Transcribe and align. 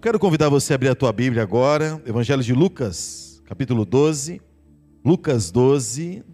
Eu 0.00 0.02
quero 0.02 0.18
convidar 0.18 0.48
você 0.48 0.72
a 0.72 0.76
abrir 0.76 0.88
a 0.88 0.94
tua 0.94 1.12
Bíblia 1.12 1.42
agora, 1.42 2.00
Evangelho 2.06 2.42
de 2.42 2.54
Lucas, 2.54 3.42
capítulo 3.44 3.84
12. 3.84 4.40
Lucas 5.04 5.50
12. 5.50 6.24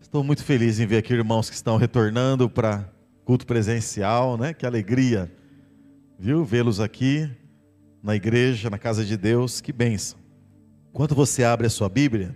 Estou 0.00 0.24
muito 0.24 0.42
feliz 0.42 0.80
em 0.80 0.86
ver 0.86 0.96
aqui 0.96 1.12
irmãos 1.12 1.48
que 1.48 1.54
estão 1.54 1.76
retornando 1.76 2.50
para 2.50 2.92
culto 3.24 3.46
presencial, 3.46 4.36
né? 4.36 4.52
Que 4.52 4.66
alegria, 4.66 5.32
viu? 6.18 6.44
Vê-los 6.44 6.80
aqui 6.80 7.30
na 8.02 8.16
igreja, 8.16 8.68
na 8.68 8.76
casa 8.76 9.04
de 9.04 9.16
Deus, 9.16 9.60
que 9.60 9.72
bênção. 9.72 10.18
Enquanto 10.90 11.14
você 11.14 11.44
abre 11.44 11.68
a 11.68 11.70
sua 11.70 11.88
Bíblia, 11.88 12.34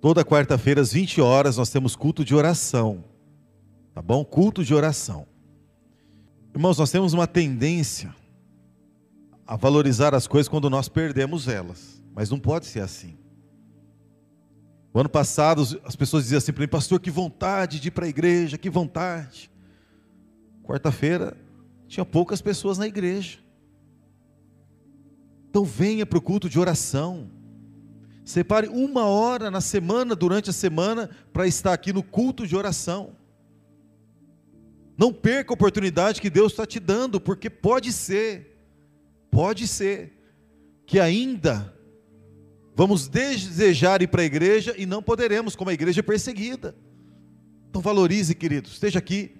toda 0.00 0.24
quarta-feira 0.24 0.80
às 0.80 0.92
20 0.92 1.20
horas 1.20 1.56
nós 1.56 1.68
temos 1.68 1.96
culto 1.96 2.24
de 2.24 2.32
oração, 2.32 3.02
tá 3.92 4.00
bom? 4.00 4.24
Culto 4.24 4.62
de 4.62 4.72
oração. 4.72 5.26
Irmãos, 6.54 6.78
nós 6.78 6.92
temos 6.92 7.12
uma 7.12 7.26
tendência 7.26 8.14
a 9.46 9.56
valorizar 9.56 10.14
as 10.14 10.26
coisas 10.26 10.48
quando 10.48 10.68
nós 10.68 10.88
perdemos 10.88 11.46
elas. 11.46 12.02
Mas 12.14 12.30
não 12.30 12.38
pode 12.38 12.66
ser 12.66 12.80
assim. 12.80 13.16
O 14.92 14.98
ano 14.98 15.08
passado 15.08 15.62
as 15.84 15.94
pessoas 15.94 16.24
diziam 16.24 16.38
assim 16.38 16.52
para 16.52 16.62
mim, 16.62 16.68
pastor, 16.68 16.98
que 16.98 17.10
vontade 17.10 17.78
de 17.78 17.88
ir 17.88 17.90
para 17.90 18.06
a 18.06 18.08
igreja, 18.08 18.58
que 18.58 18.70
vontade. 18.70 19.50
Quarta-feira 20.64 21.36
tinha 21.86 22.04
poucas 22.04 22.40
pessoas 22.40 22.78
na 22.78 22.86
igreja. 22.86 23.38
Então 25.50 25.64
venha 25.64 26.04
para 26.04 26.18
o 26.18 26.22
culto 26.22 26.48
de 26.48 26.58
oração. 26.58 27.30
Separe 28.24 28.66
uma 28.68 29.04
hora 29.04 29.50
na 29.50 29.60
semana, 29.60 30.16
durante 30.16 30.50
a 30.50 30.52
semana, 30.52 31.10
para 31.32 31.46
estar 31.46 31.72
aqui 31.72 31.92
no 31.92 32.02
culto 32.02 32.46
de 32.46 32.56
oração. 32.56 33.12
Não 34.98 35.12
perca 35.12 35.52
a 35.52 35.54
oportunidade 35.54 36.20
que 36.20 36.30
Deus 36.30 36.52
está 36.52 36.66
te 36.66 36.80
dando, 36.80 37.20
porque 37.20 37.48
pode 37.48 37.92
ser 37.92 38.55
Pode 39.36 39.68
ser 39.68 40.14
que 40.86 40.98
ainda 40.98 41.70
vamos 42.74 43.06
desejar 43.06 44.00
ir 44.00 44.06
para 44.06 44.22
a 44.22 44.24
igreja 44.24 44.74
e 44.78 44.86
não 44.86 45.02
poderemos, 45.02 45.54
como 45.54 45.68
a 45.68 45.74
igreja 45.74 46.00
é 46.00 46.02
perseguida. 46.02 46.74
Então 47.68 47.82
valorize, 47.82 48.34
queridos. 48.34 48.72
Esteja 48.72 48.98
aqui, 48.98 49.36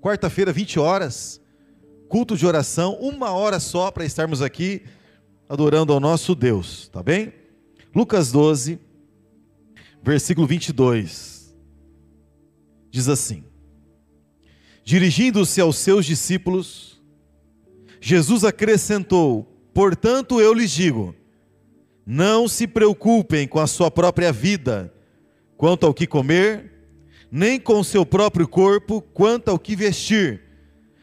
quarta-feira, 0.00 0.52
20 0.52 0.78
horas, 0.78 1.40
culto 2.08 2.36
de 2.36 2.46
oração, 2.46 2.94
uma 3.00 3.32
hora 3.32 3.58
só 3.58 3.90
para 3.90 4.04
estarmos 4.04 4.40
aqui 4.40 4.84
adorando 5.48 5.92
ao 5.92 5.98
nosso 5.98 6.32
Deus, 6.36 6.86
tá 6.86 7.02
bem? 7.02 7.32
Lucas 7.92 8.30
12, 8.30 8.78
versículo 10.00 10.46
22, 10.46 11.52
diz 12.88 13.08
assim: 13.08 13.42
Dirigindo-se 14.84 15.60
aos 15.60 15.74
seus 15.76 16.06
discípulos, 16.06 16.89
Jesus 18.00 18.44
acrescentou: 18.44 19.44
Portanto, 19.74 20.40
eu 20.40 20.52
lhes 20.54 20.70
digo, 20.70 21.14
não 22.06 22.48
se 22.48 22.66
preocupem 22.66 23.46
com 23.46 23.60
a 23.60 23.66
sua 23.66 23.90
própria 23.90 24.32
vida, 24.32 24.92
quanto 25.56 25.86
ao 25.86 25.94
que 25.94 26.06
comer, 26.06 26.72
nem 27.30 27.60
com 27.60 27.78
o 27.78 27.84
seu 27.84 28.04
próprio 28.04 28.48
corpo, 28.48 29.00
quanto 29.00 29.50
ao 29.50 29.58
que 29.58 29.76
vestir. 29.76 30.42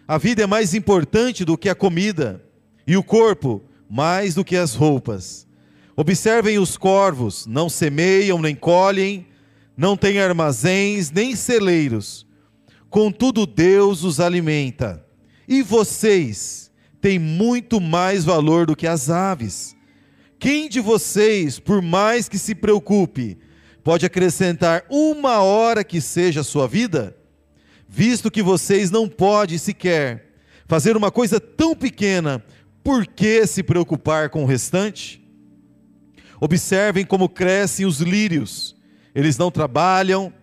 A 0.07 0.17
vida 0.17 0.43
é 0.43 0.47
mais 0.47 0.73
importante 0.73 1.45
do 1.45 1.57
que 1.57 1.69
a 1.69 1.75
comida, 1.75 2.43
e 2.85 2.97
o 2.97 3.03
corpo 3.03 3.61
mais 3.89 4.35
do 4.35 4.43
que 4.43 4.57
as 4.57 4.73
roupas. 4.73 5.47
Observem 5.95 6.59
os 6.59 6.77
corvos, 6.77 7.45
não 7.45 7.69
semeiam 7.69 8.41
nem 8.41 8.55
colhem, 8.55 9.27
não 9.75 9.95
têm 9.95 10.19
armazéns 10.19 11.11
nem 11.11 11.35
celeiros. 11.35 12.25
Contudo, 12.89 13.45
Deus 13.45 14.03
os 14.03 14.19
alimenta. 14.19 15.05
E 15.47 15.61
vocês, 15.61 16.66
tem 17.07 17.17
muito 17.17 17.79
mais 17.79 18.25
valor 18.25 18.65
do 18.65 18.75
que 18.75 18.85
as 18.85 19.09
aves. 19.09 19.73
Quem 20.37 20.67
de 20.67 20.81
vocês, 20.81 21.57
por 21.57 21.81
mais 21.81 22.27
que 22.27 22.37
se 22.37 22.53
preocupe, 22.53 23.37
pode 23.81 24.05
acrescentar 24.05 24.83
uma 24.89 25.41
hora 25.41 25.85
que 25.85 26.01
seja 26.01 26.41
a 26.41 26.43
sua 26.43 26.67
vida? 26.67 27.15
Visto 27.87 28.29
que 28.29 28.43
vocês 28.43 28.91
não 28.91 29.07
podem 29.07 29.57
sequer 29.57 30.33
fazer 30.65 30.97
uma 30.97 31.09
coisa 31.09 31.39
tão 31.39 31.73
pequena, 31.73 32.43
por 32.83 33.07
que 33.07 33.47
se 33.47 33.63
preocupar 33.63 34.29
com 34.29 34.43
o 34.43 34.45
restante? 34.45 35.25
Observem 36.41 37.05
como 37.05 37.29
crescem 37.29 37.85
os 37.85 38.01
lírios, 38.01 38.75
eles 39.15 39.37
não 39.37 39.49
trabalham, 39.49 40.33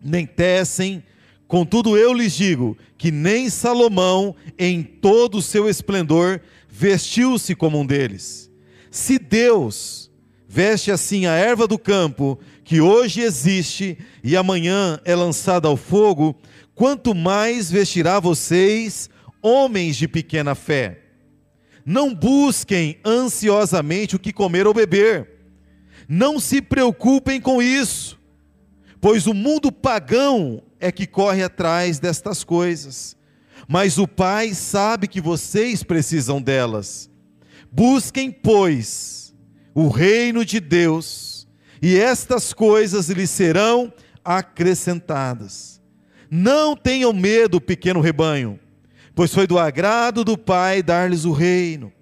nem 0.00 0.24
tecem, 0.24 1.02
Contudo, 1.48 1.96
eu 1.96 2.12
lhes 2.12 2.34
digo 2.34 2.76
que 2.98 3.10
nem 3.10 3.48
Salomão, 3.48 4.36
em 4.58 4.82
todo 4.82 5.38
o 5.38 5.42
seu 5.42 5.66
esplendor, 5.66 6.42
vestiu-se 6.68 7.54
como 7.54 7.80
um 7.80 7.86
deles. 7.86 8.50
Se 8.90 9.18
Deus 9.18 10.10
veste 10.46 10.90
assim 10.90 11.24
a 11.24 11.32
erva 11.32 11.66
do 11.66 11.78
campo, 11.78 12.38
que 12.62 12.82
hoje 12.82 13.22
existe 13.22 13.96
e 14.22 14.36
amanhã 14.36 15.00
é 15.06 15.14
lançada 15.14 15.68
ao 15.68 15.76
fogo, 15.76 16.38
quanto 16.74 17.14
mais 17.14 17.70
vestirá 17.70 18.20
vocês, 18.20 19.08
homens 19.40 19.96
de 19.96 20.06
pequena 20.06 20.54
fé. 20.54 21.00
Não 21.82 22.14
busquem 22.14 22.98
ansiosamente 23.02 24.16
o 24.16 24.18
que 24.18 24.34
comer 24.34 24.66
ou 24.66 24.74
beber. 24.74 25.30
Não 26.06 26.38
se 26.38 26.60
preocupem 26.60 27.40
com 27.40 27.62
isso, 27.62 28.18
pois 29.00 29.26
o 29.26 29.32
mundo 29.32 29.72
pagão 29.72 30.62
é 30.80 30.92
que 30.92 31.06
corre 31.06 31.42
atrás 31.42 31.98
destas 31.98 32.44
coisas, 32.44 33.16
mas 33.66 33.98
o 33.98 34.06
Pai 34.06 34.54
sabe 34.54 35.08
que 35.08 35.20
vocês 35.20 35.82
precisam 35.82 36.40
delas. 36.40 37.10
Busquem, 37.70 38.30
pois, 38.30 39.34
o 39.74 39.88
reino 39.88 40.44
de 40.44 40.60
Deus, 40.60 41.46
e 41.82 41.96
estas 41.96 42.52
coisas 42.52 43.08
lhes 43.08 43.30
serão 43.30 43.92
acrescentadas. 44.24 45.80
Não 46.30 46.76
tenham 46.76 47.12
medo, 47.12 47.60
pequeno 47.60 48.00
rebanho, 48.00 48.58
pois 49.14 49.32
foi 49.32 49.46
do 49.46 49.58
agrado 49.58 50.24
do 50.24 50.36
Pai 50.36 50.82
dar-lhes 50.82 51.24
o 51.24 51.32
reino. 51.32 51.92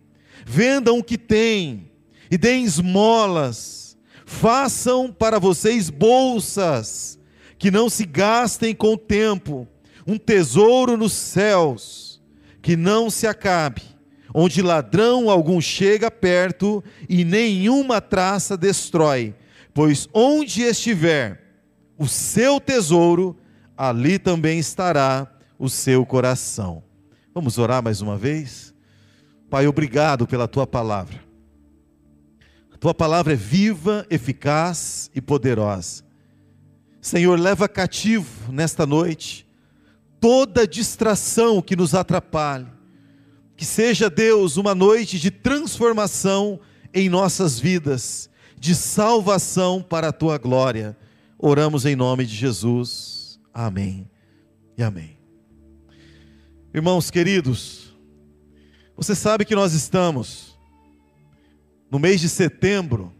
Vendam 0.45 0.99
o 0.99 1.05
que 1.05 1.19
têm 1.19 1.91
e 2.31 2.37
deem 2.37 2.65
esmolas, 2.65 3.97
façam 4.25 5.13
para 5.13 5.39
vocês 5.39 5.91
bolsas 5.91 7.16
que 7.59 7.71
não 7.71 7.89
se 7.89 8.05
gastem 8.05 8.75
com 8.75 8.95
o 8.95 8.99
tempo, 8.99 9.67
um 10.07 10.19
tesouro 10.19 10.97
nos 10.97 11.13
céus, 11.13 12.23
que 12.63 12.77
não 12.77 13.11
se 13.11 13.27
acabe, 13.27 13.83
onde 14.35 14.63
ladrão 14.63 15.31
algum 15.31 15.61
chega 15.61 16.11
perto 16.11 16.83
e 17.09 17.25
nenhuma 17.25 18.01
traça 18.01 18.57
destrói, 18.57 19.35
pois 19.73 20.09
onde 20.13 20.63
estiver 20.63 21.43
o 21.99 22.07
seu 22.07 22.61
tesouro, 22.61 23.37
ali 23.77 24.19
também 24.19 24.59
estará 24.59 25.27
o 25.59 25.69
seu 25.69 26.05
coração. 26.05 26.83
Vamos 27.35 27.59
orar 27.59 27.83
mais 27.83 28.01
uma 28.01 28.17
vez? 28.17 28.75
Pai, 29.49 29.67
obrigado 29.67 30.27
pela 30.27 30.47
tua 30.47 30.67
palavra. 30.67 31.25
A 32.73 32.77
tua 32.77 32.93
palavra 32.93 33.33
é 33.33 33.37
viva, 33.37 34.07
eficaz 34.11 35.11
e 35.15 35.21
poderosa 35.21 36.06
Senhor, 37.07 37.39
leva 37.39 37.69
cativo 37.69 38.51
nesta 38.51 38.85
noite 38.85 39.47
toda 40.21 40.67
distração 40.67 41.63
que 41.63 41.77
nos 41.77 41.95
atrapalhe. 41.95 42.67
Que 43.57 43.65
seja, 43.65 44.11
Deus, 44.11 44.57
uma 44.57 44.75
noite 44.75 45.17
de 45.17 45.31
transformação 45.31 46.59
em 46.93 47.09
nossas 47.09 47.61
vidas, 47.61 48.29
de 48.59 48.75
salvação 48.75 49.81
para 49.81 50.09
a 50.09 50.13
tua 50.13 50.37
glória. 50.37 50.97
Oramos 51.39 51.87
em 51.87 51.95
nome 51.95 52.27
de 52.27 52.35
Jesus. 52.35 53.39
Amém 53.55 54.11
e 54.77 54.83
amém. 54.83 55.17
Irmãos 56.75 57.09
queridos, 57.09 57.97
você 58.97 59.15
sabe 59.15 59.45
que 59.45 59.55
nós 59.55 59.75
estamos 59.75 60.59
no 61.89 62.01
mês 62.01 62.21
de 62.21 62.29
setembro, 62.29 63.13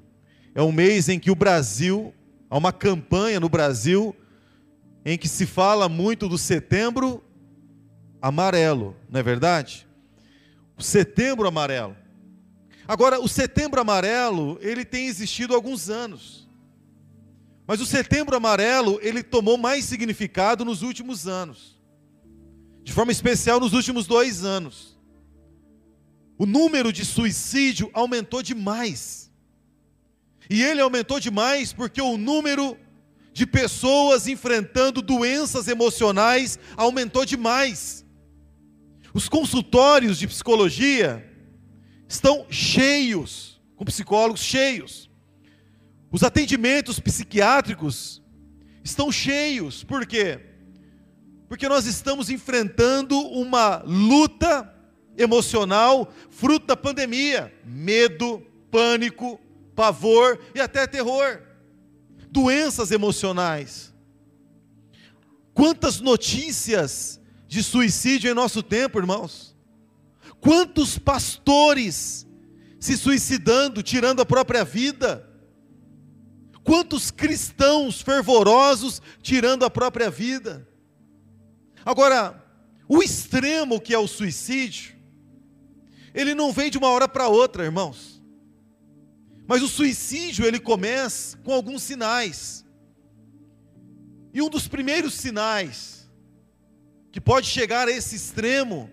é 0.57 0.61
um 0.61 0.73
mês 0.73 1.09
em 1.09 1.21
que 1.21 1.31
o 1.31 1.37
Brasil 1.37 2.13
Há 2.49 2.57
uma 2.57 2.73
campanha 2.73 3.41
no 3.41 3.49
Brasil 3.49 4.15
em 5.05 5.17
que 5.17 5.29
se 5.29 5.47
fala 5.47 5.89
muito 5.89 6.29
do 6.29 6.39
setembro 6.39 7.23
amarelo, 8.21 8.97
não 9.09 9.21
é 9.21 9.23
verdade? 9.23 9.87
O 10.77 10.83
setembro 10.83 11.47
amarelo. 11.47 11.97
Agora, 12.89 13.21
o 13.21 13.29
setembro 13.29 13.81
amarelo, 13.81 14.59
ele 14.61 14.85
tem 14.85 15.07
existido 15.07 15.53
há 15.53 15.57
alguns 15.57 15.91
anos. 15.91 16.49
Mas 17.67 17.81
o 17.81 17.87
setembro 17.87 18.37
amarelo, 18.37 18.99
ele 19.03 19.23
tomou 19.23 19.57
mais 19.57 19.85
significado 19.85 20.65
nos 20.65 20.83
últimos 20.83 21.27
anos. 21.27 21.81
De 22.85 22.93
forma 22.93 23.11
especial 23.11 23.59
nos 23.59 23.73
últimos 23.73 24.07
dois 24.07 24.45
anos. 24.45 24.97
O 26.39 26.47
número 26.47 26.93
de 26.93 27.05
suicídio 27.05 27.91
aumentou 27.93 28.43
demais. 28.43 29.26
E 30.49 30.63
ele 30.63 30.81
aumentou 30.81 31.19
demais 31.19 31.73
porque 31.73 32.01
o 32.01 32.17
número 32.17 32.77
de 33.33 33.47
pessoas 33.47 34.27
enfrentando 34.27 35.03
doenças 35.03 35.69
emocionais 35.69 36.59
aumentou 36.77 37.25
demais. 37.25 38.05
Os 39.13 39.29
consultórios 39.29 40.19
de 40.19 40.27
psicologia 40.27 41.27
estão 42.09 42.47
cheios, 42.49 43.61
com 43.77 43.85
psicólogos 43.85 44.41
cheios. 44.41 45.11
Os 46.11 46.23
atendimentos 46.23 47.01
psiquiátricos 47.01 48.23
estão 48.83 49.11
cheios. 49.11 49.83
Por 49.85 50.07
quê? 50.07 50.41
Porque 51.49 51.69
nós 51.69 51.87
estamos 51.87 52.31
enfrentando 52.31 53.19
uma 53.19 53.83
luta 53.85 54.73
emocional 55.17 56.13
fruto 56.31 56.67
da 56.67 56.77
pandemia, 56.77 57.53
medo, 57.65 58.41
pânico, 58.71 59.41
pavor 59.77 60.41
e 60.55 60.61
até 60.61 60.87
terror. 60.87 61.41
Doenças 62.31 62.91
emocionais. 62.91 63.95
Quantas 65.55 66.01
notícias 66.01 67.21
de 67.47 67.63
suicídio 67.63 68.31
em 68.31 68.35
nosso 68.35 68.63
tempo, 68.63 68.99
irmãos? 68.99 69.55
Quantos 70.41 70.99
pastores 70.99 72.27
se 72.81 72.97
suicidando, 72.97 73.83
tirando 73.83 74.21
a 74.21 74.27
própria 74.27 74.65
vida? 74.65 75.29
Quantos 76.65 77.11
cristãos 77.11 78.01
fervorosos 78.01 79.01
tirando 79.23 79.65
a 79.65 79.71
própria 79.71 80.11
vida? 80.11 80.69
Agora, 81.85 82.45
o 82.89 83.03
extremo 83.03 83.81
que 83.81 83.95
é 83.95 83.99
o 83.99 84.09
suicídio, 84.09 84.97
ele 86.13 86.35
não 86.35 86.53
vem 86.53 86.71
de 86.71 86.79
uma 86.79 86.89
hora 86.89 87.07
para 87.07 87.29
outra, 87.29 87.65
irmãos. 87.65 88.16
Mas 89.47 89.63
o 89.63 89.69
suicídio, 89.69 90.45
ele 90.45 90.59
começa 90.59 91.37
com 91.39 91.53
alguns 91.53 91.83
sinais. 91.83 92.65
E 94.35 94.43
um 94.43 94.51
dos 94.51 94.67
primeiros 94.67 95.15
sinais 95.15 96.11
que 97.13 97.21
pode 97.21 97.47
chegar 97.47 97.89
a 97.89 97.91
esse 97.91 98.17
extremo 98.17 98.91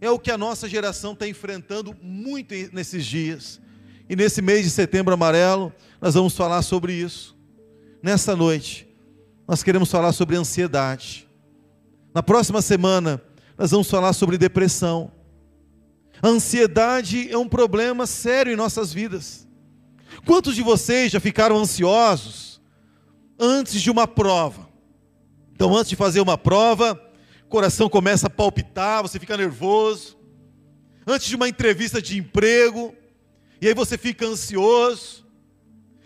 é 0.00 0.10
o 0.10 0.18
que 0.18 0.30
a 0.30 0.38
nossa 0.38 0.68
geração 0.68 1.12
está 1.12 1.26
enfrentando 1.26 1.94
muito 2.00 2.54
nesses 2.72 3.04
dias. 3.04 3.60
E 4.08 4.14
nesse 4.14 4.40
mês 4.40 4.64
de 4.64 4.70
setembro 4.70 5.12
amarelo, 5.12 5.72
nós 6.00 6.14
vamos 6.14 6.36
falar 6.36 6.62
sobre 6.62 6.92
isso. 6.92 7.36
Nessa 8.02 8.36
noite, 8.36 8.88
nós 9.46 9.62
queremos 9.62 9.90
falar 9.90 10.12
sobre 10.12 10.36
ansiedade. 10.36 11.28
Na 12.14 12.22
próxima 12.22 12.62
semana, 12.62 13.20
nós 13.56 13.72
vamos 13.72 13.90
falar 13.90 14.12
sobre 14.12 14.38
depressão. 14.38 15.10
A 16.22 16.28
ansiedade 16.28 17.30
é 17.30 17.36
um 17.36 17.48
problema 17.48 18.06
sério 18.06 18.52
em 18.52 18.56
nossas 18.56 18.92
vidas. 18.92 19.47
Quantos 20.28 20.54
de 20.54 20.60
vocês 20.60 21.10
já 21.10 21.18
ficaram 21.18 21.56
ansiosos 21.56 22.60
antes 23.40 23.80
de 23.80 23.90
uma 23.90 24.06
prova? 24.06 24.68
Então, 25.54 25.74
antes 25.74 25.88
de 25.88 25.96
fazer 25.96 26.20
uma 26.20 26.36
prova, 26.36 27.02
o 27.46 27.48
coração 27.48 27.88
começa 27.88 28.26
a 28.26 28.30
palpitar, 28.30 29.00
você 29.00 29.18
fica 29.18 29.38
nervoso. 29.38 30.18
Antes 31.06 31.28
de 31.28 31.34
uma 31.34 31.48
entrevista 31.48 32.02
de 32.02 32.18
emprego, 32.18 32.94
e 33.58 33.68
aí 33.68 33.72
você 33.72 33.96
fica 33.96 34.26
ansioso. 34.26 35.26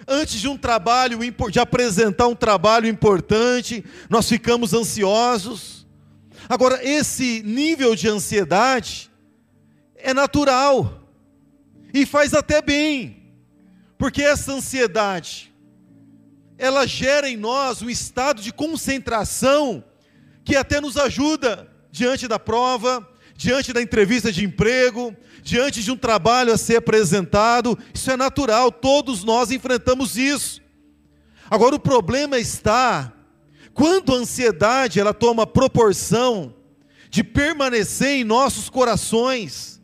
Antes 0.06 0.40
de 0.40 0.46
um 0.46 0.56
trabalho, 0.56 1.19
de 1.50 1.58
apresentar 1.58 2.28
um 2.28 2.36
trabalho 2.36 2.86
importante, 2.86 3.84
nós 4.08 4.28
ficamos 4.28 4.72
ansiosos. 4.72 5.84
Agora, 6.48 6.78
esse 6.88 7.42
nível 7.42 7.96
de 7.96 8.06
ansiedade 8.06 9.10
é 9.96 10.14
natural 10.14 11.08
e 11.92 12.06
faz 12.06 12.32
até 12.32 12.62
bem, 12.62 13.21
porque 14.02 14.20
essa 14.20 14.52
ansiedade, 14.52 15.54
ela 16.58 16.84
gera 16.88 17.31
em 17.31 17.37
nós 17.37 17.82
um 17.82 17.88
estado 17.88 18.43
de 18.43 18.52
concentração 18.52 19.84
que 20.44 20.56
até 20.56 20.81
nos 20.81 20.96
ajuda 20.96 21.70
diante 21.88 22.26
da 22.26 22.37
prova, 22.37 23.08
diante 23.37 23.72
da 23.72 23.81
entrevista 23.81 24.32
de 24.32 24.44
emprego, 24.44 25.16
diante 25.40 25.84
de 25.84 25.93
um 25.93 25.96
trabalho 25.96 26.52
a 26.52 26.58
ser 26.58 26.78
apresentado, 26.78 27.78
isso 27.94 28.10
é 28.10 28.16
natural, 28.16 28.72
todos 28.72 29.22
nós 29.22 29.52
enfrentamos 29.52 30.16
isso. 30.16 30.60
Agora 31.48 31.76
o 31.76 31.78
problema 31.78 32.40
está 32.40 33.12
quando 33.72 34.12
a 34.12 34.16
ansiedade 34.16 34.98
ela 34.98 35.14
toma 35.14 35.46
proporção 35.46 36.56
de 37.08 37.22
permanecer 37.22 38.16
em 38.16 38.25
nossos 38.25 38.69
corações, 38.69 39.81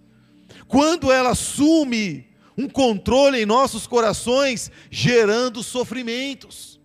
quando 0.67 1.13
ela 1.13 1.31
assume 1.31 2.28
um 2.59 2.69
controle 2.69 3.41
em 3.41 3.47
nossos 3.47 3.87
corações, 3.87 4.69
gerando 4.91 5.63
sofrimentos. 5.63 6.81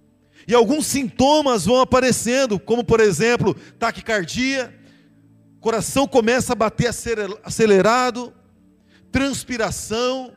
E 0.48 0.54
alguns 0.54 0.86
sintomas 0.86 1.66
vão 1.66 1.81
aparecendo, 1.81 2.60
como 2.60 2.84
por 2.84 3.00
exemplo, 3.00 3.56
taquicardia, 3.80 4.72
coração 5.60 6.08
começa 6.08 6.54
a 6.54 6.56
bater 6.56 6.92
acelerado, 7.44 8.31
transpiração. 9.12 10.34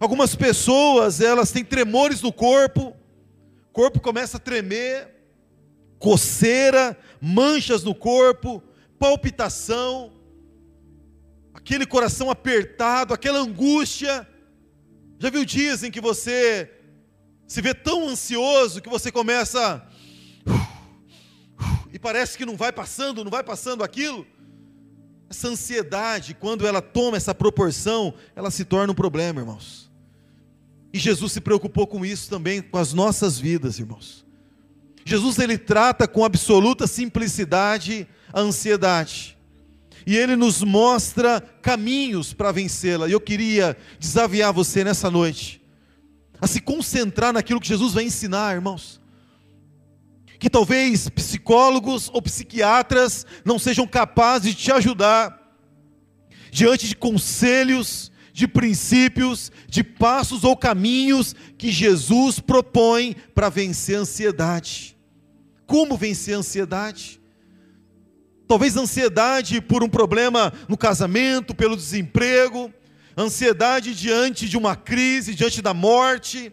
Algumas 0.00 0.34
pessoas, 0.34 1.20
elas 1.20 1.52
têm 1.52 1.64
tremores 1.64 2.20
no 2.20 2.32
corpo, 2.32 2.88
o 3.68 3.72
corpo 3.72 4.00
começa 4.00 4.36
a 4.36 4.40
tremer, 4.40 5.14
coceira, 5.96 6.98
manchas 7.20 7.84
no 7.84 7.94
corpo, 7.94 8.60
palpitação, 8.98 10.12
aquele 11.54 11.86
coração 11.86 12.30
apertado, 12.30 13.14
aquela 13.14 13.38
angústia. 13.38 14.26
Já 15.18 15.30
viu 15.30 15.44
dias 15.44 15.82
em 15.82 15.90
que 15.90 16.00
você 16.00 16.70
se 17.46 17.62
vê 17.62 17.72
tão 17.72 18.08
ansioso 18.08 18.82
que 18.82 18.88
você 18.88 19.10
começa 19.10 19.86
e 21.92 21.98
parece 21.98 22.36
que 22.36 22.44
não 22.44 22.56
vai 22.56 22.70
passando, 22.72 23.24
não 23.24 23.30
vai 23.30 23.42
passando 23.42 23.82
aquilo? 23.82 24.26
Essa 25.30 25.48
ansiedade, 25.48 26.34
quando 26.34 26.66
ela 26.66 26.82
toma 26.82 27.16
essa 27.16 27.34
proporção, 27.34 28.14
ela 28.34 28.50
se 28.50 28.64
torna 28.64 28.92
um 28.92 28.96
problema, 28.96 29.40
irmãos. 29.40 29.90
E 30.92 30.98
Jesus 30.98 31.32
se 31.32 31.40
preocupou 31.40 31.86
com 31.86 32.04
isso 32.04 32.28
também, 32.28 32.60
com 32.60 32.78
as 32.78 32.92
nossas 32.92 33.38
vidas, 33.38 33.78
irmãos. 33.78 34.24
Jesus 35.04 35.38
ele 35.38 35.56
trata 35.56 36.06
com 36.06 36.24
absoluta 36.24 36.86
simplicidade 36.86 38.06
a 38.32 38.40
ansiedade. 38.40 39.35
E 40.06 40.16
ele 40.16 40.36
nos 40.36 40.62
mostra 40.62 41.40
caminhos 41.60 42.32
para 42.32 42.52
vencê-la. 42.52 43.08
E 43.08 43.12
eu 43.12 43.20
queria 43.20 43.76
desafiar 43.98 44.52
você 44.52 44.84
nessa 44.84 45.10
noite 45.10 45.60
a 46.40 46.46
se 46.46 46.60
concentrar 46.60 47.32
naquilo 47.32 47.60
que 47.60 47.68
Jesus 47.68 47.94
vai 47.94 48.04
ensinar, 48.04 48.54
irmãos 48.54 49.00
que 50.38 50.50
talvez 50.50 51.08
psicólogos 51.08 52.10
ou 52.12 52.20
psiquiatras 52.20 53.26
não 53.44 53.58
sejam 53.58 53.86
capazes 53.86 54.54
de 54.54 54.62
te 54.62 54.72
ajudar 54.72 55.42
diante 56.50 56.88
de 56.88 56.96
conselhos, 56.96 58.10
de 58.32 58.46
princípios, 58.46 59.50
de 59.68 59.82
passos 59.82 60.44
ou 60.44 60.56
caminhos 60.56 61.34
que 61.56 61.70
Jesus 61.70 62.38
propõe 62.38 63.16
para 63.34 63.48
vencer 63.48 63.96
a 63.96 64.00
ansiedade. 64.00 64.96
Como 65.66 65.96
vencer 65.96 66.34
a 66.34 66.38
ansiedade? 66.38 67.20
Talvez 68.48 68.76
ansiedade 68.76 69.60
por 69.60 69.82
um 69.82 69.88
problema 69.88 70.52
no 70.68 70.76
casamento, 70.76 71.54
pelo 71.54 71.76
desemprego, 71.76 72.72
ansiedade 73.16 73.94
diante 73.94 74.48
de 74.48 74.56
uma 74.56 74.76
crise, 74.76 75.34
diante 75.34 75.60
da 75.60 75.74
morte, 75.74 76.52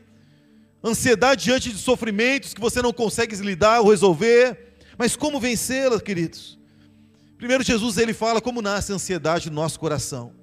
ansiedade 0.84 1.44
diante 1.44 1.72
de 1.72 1.78
sofrimentos 1.78 2.54
que 2.54 2.62
você 2.62 2.82
não 2.82 2.92
consegue 2.92 3.36
lidar 3.36 3.82
ou 3.82 3.92
resolver. 3.92 4.74
Mas 4.98 5.16
como 5.16 5.40
vencê-la, 5.40 6.00
queridos? 6.00 6.58
Primeiro 7.38 7.64
Jesus 7.64 7.98
ele 7.98 8.14
fala 8.14 8.42
como 8.42 8.62
nasce 8.62 8.92
a 8.92 8.96
ansiedade 8.96 9.50
no 9.50 9.56
nosso 9.56 9.80
coração. 9.80 10.34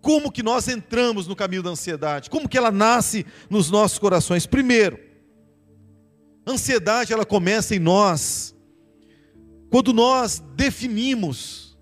Como 0.00 0.32
que 0.32 0.42
nós 0.42 0.66
entramos 0.66 1.26
no 1.26 1.36
caminho 1.36 1.62
da 1.62 1.70
ansiedade? 1.70 2.30
Como 2.30 2.48
que 2.48 2.56
ela 2.56 2.70
nasce 2.70 3.26
nos 3.50 3.70
nossos 3.70 3.98
corações? 3.98 4.46
Primeiro, 4.46 4.98
ansiedade 6.46 7.12
ela 7.12 7.26
começa 7.26 7.76
em 7.76 7.78
nós 7.78 8.55
quando 9.76 9.92
nós 9.92 10.42
definimos 10.54 11.76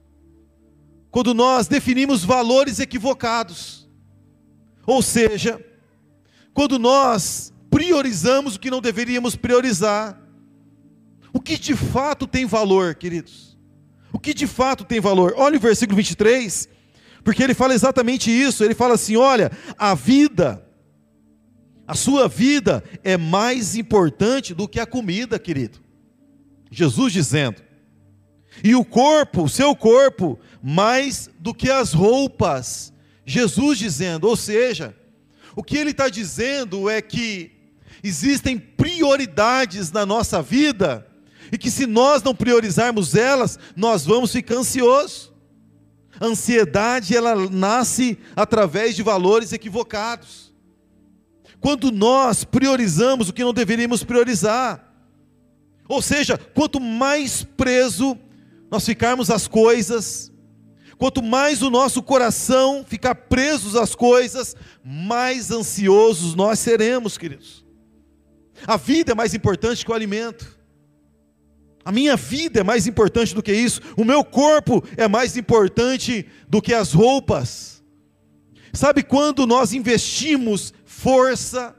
quando 1.12 1.32
nós 1.32 1.68
definimos 1.68 2.24
valores 2.24 2.80
equivocados. 2.80 3.88
Ou 4.84 5.00
seja, 5.00 5.64
quando 6.52 6.76
nós 6.76 7.54
priorizamos 7.70 8.56
o 8.56 8.58
que 8.58 8.68
não 8.68 8.80
deveríamos 8.80 9.36
priorizar. 9.36 10.20
O 11.32 11.40
que 11.40 11.56
de 11.56 11.76
fato 11.76 12.26
tem 12.26 12.44
valor, 12.44 12.96
queridos? 12.96 13.56
O 14.12 14.18
que 14.18 14.34
de 14.34 14.48
fato 14.48 14.84
tem 14.84 14.98
valor? 14.98 15.32
Olha 15.36 15.56
o 15.56 15.60
versículo 15.60 15.96
23, 15.96 16.68
porque 17.22 17.44
ele 17.44 17.54
fala 17.54 17.74
exatamente 17.74 18.28
isso. 18.28 18.64
Ele 18.64 18.74
fala 18.74 18.94
assim: 18.94 19.14
olha, 19.14 19.52
a 19.78 19.94
vida, 19.94 20.66
a 21.86 21.94
sua 21.94 22.26
vida 22.26 22.82
é 23.04 23.16
mais 23.16 23.76
importante 23.76 24.52
do 24.52 24.66
que 24.66 24.80
a 24.80 24.86
comida, 24.86 25.38
querido. 25.38 25.78
Jesus 26.72 27.12
dizendo, 27.12 27.62
e 28.62 28.75
o 28.75 28.84
corpo, 28.84 29.44
o 29.44 29.49
seu 29.49 29.75
corpo, 29.75 30.38
mais 30.62 31.28
do 31.38 31.54
que 31.54 31.70
as 31.70 31.92
roupas. 31.92 32.92
Jesus 33.26 33.78
dizendo, 33.78 34.28
ou 34.28 34.37
seja, 34.37 34.94
o 35.56 35.62
que 35.62 35.76
ele 35.76 35.90
está 35.90 36.08
dizendo 36.08 36.88
é 36.88 37.00
que 37.00 37.52
existem 38.02 38.58
prioridades 38.58 39.90
na 39.90 40.04
nossa 40.04 40.42
vida, 40.42 41.06
e 41.50 41.58
que 41.58 41.70
se 41.70 41.87
nós 41.87 42.23
não 42.23 42.34
priorizarmos 42.34 43.14
elas, 43.14 43.58
nós 43.76 44.04
vamos 44.04 44.32
ficar 44.32 44.56
ansiosos. 44.56 45.32
A 46.20 46.26
ansiedade 46.26 47.16
ela 47.16 47.34
nasce 47.50 48.18
através 48.34 48.96
de 48.96 49.02
valores 49.02 49.52
equivocados. 49.52 50.52
Quando 51.61 51.90
nós 51.90 52.44
priorizamos 52.44 53.28
o 53.28 53.32
que 53.32 53.44
não 53.44 53.52
deveríamos 53.52 54.04
priorizar. 54.04 54.92
Ou 55.88 56.00
seja, 56.00 56.38
quanto 56.38 56.80
mais 56.80 57.42
preso 57.42 58.18
nós 58.71 58.85
ficarmos 58.85 59.30
às 59.30 59.47
coisas, 59.47 60.33
quanto 60.99 61.23
mais 61.23 61.62
o 61.62 61.71
nosso 61.71 62.02
coração 62.02 62.85
ficar 62.87 63.14
preso 63.14 63.78
às 63.78 63.94
coisas, 63.94 64.56
mais 64.85 65.50
ansiosos 65.50 66.35
nós 66.35 66.59
seremos, 66.59 67.18
queridos. 67.18 67.64
A 68.66 68.76
vida 68.76 69.12
é 69.12 69.14
mais 69.14 69.35
importante 69.35 69.85
que 69.85 69.90
o 69.90 69.94
alimento. 69.94 70.59
A 71.85 71.92
minha 71.92 72.16
vida 72.16 72.61
é 72.61 72.64
mais 72.64 72.87
importante 72.87 73.35
do 73.35 73.42
que 73.42 73.52
isso. 73.52 73.80
O 73.97 74.04
meu 74.04 74.25
corpo 74.25 74.83
é 74.97 75.06
mais 75.06 75.37
importante 75.37 76.26
do 76.49 76.62
que 76.62 76.73
as 76.73 76.92
roupas. 76.92 77.83
Sabe 78.73 79.02
quando 79.02 79.47
nós 79.47 79.73
investimos 79.73 80.73
força, 80.85 81.76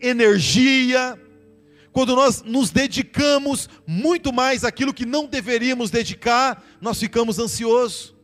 energia, 0.00 1.18
quando 1.92 2.14
nós 2.14 2.42
nos 2.42 2.70
dedicamos 2.70 3.68
muito 3.86 4.32
mais 4.32 4.64
àquilo 4.64 4.94
que 4.94 5.04
não 5.04 5.26
deveríamos 5.26 5.90
dedicar, 5.90 6.64
nós 6.80 6.98
ficamos 6.98 7.38
ansiosos. 7.38 8.14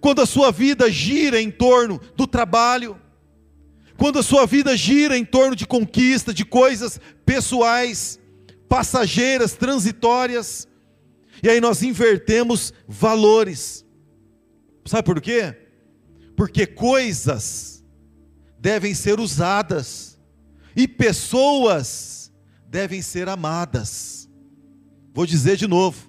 Quando 0.00 0.22
a 0.22 0.26
sua 0.26 0.50
vida 0.52 0.90
gira 0.90 1.40
em 1.40 1.50
torno 1.50 2.00
do 2.16 2.26
trabalho, 2.26 3.00
quando 3.96 4.18
a 4.18 4.22
sua 4.22 4.46
vida 4.46 4.76
gira 4.76 5.16
em 5.16 5.24
torno 5.24 5.54
de 5.54 5.66
conquista, 5.66 6.32
de 6.32 6.44
coisas 6.44 7.00
pessoais, 7.26 8.18
passageiras, 8.68 9.52
transitórias, 9.54 10.66
e 11.42 11.48
aí 11.48 11.60
nós 11.60 11.82
invertemos 11.82 12.72
valores. 12.86 13.84
Sabe 14.84 15.04
por 15.04 15.20
quê? 15.20 15.56
Porque 16.36 16.66
coisas 16.66 17.84
devem 18.58 18.94
ser 18.94 19.18
usadas 19.18 20.18
e 20.74 20.86
pessoas 20.86 22.11
devem 22.72 23.02
ser 23.02 23.28
amadas. 23.28 24.28
Vou 25.12 25.26
dizer 25.26 25.56
de 25.56 25.68
novo: 25.68 26.08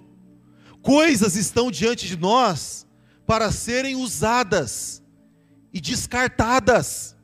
coisas 0.82 1.36
estão 1.36 1.70
diante 1.70 2.08
de 2.08 2.16
nós 2.16 2.86
para 3.26 3.52
serem 3.52 3.94
usadas 3.94 5.02
e 5.72 5.80
descartadas, 5.80 7.14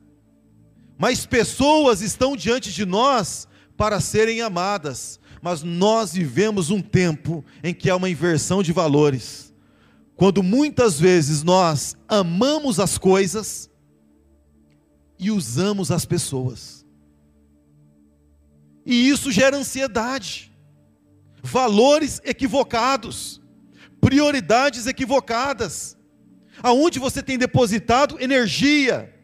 mas 0.99 1.26
pessoas 1.26 2.02
estão 2.02 2.37
diante 2.37 2.73
de 2.73 2.85
nós 2.85 3.49
para 3.76 3.99
serem 3.99 4.42
amadas 4.42 5.18
mas 5.42 5.62
nós 5.62 6.12
vivemos 6.12 6.70
um 6.70 6.82
tempo 6.82 7.44
em 7.62 7.73
que 7.73 7.88
há 7.88 7.97
uma 7.97 8.11
inversão 8.11 8.62
de 8.62 8.73
valores. 8.73 9.52
Quando 10.14 10.42
muitas 10.42 11.00
vezes 11.00 11.42
nós 11.42 11.97
amamos 12.06 12.78
as 12.78 12.99
coisas 12.99 13.70
e 15.18 15.30
usamos 15.30 15.90
as 15.90 16.04
pessoas. 16.04 16.79
E 18.84 19.08
isso 19.08 19.30
gera 19.30 19.56
ansiedade, 19.56 20.52
valores 21.42 22.20
equivocados, 22.25 23.40
prioridades 24.00 24.87
equivocadas. 24.87 25.96
Aonde 26.62 26.99
você 26.99 27.22
tem 27.22 27.38
depositado 27.38 28.20
energia, 28.20 29.14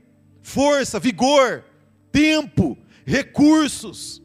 força, 0.43 0.99
vigor, 0.99 1.65
tempo, 2.11 2.79
recursos, 3.05 4.23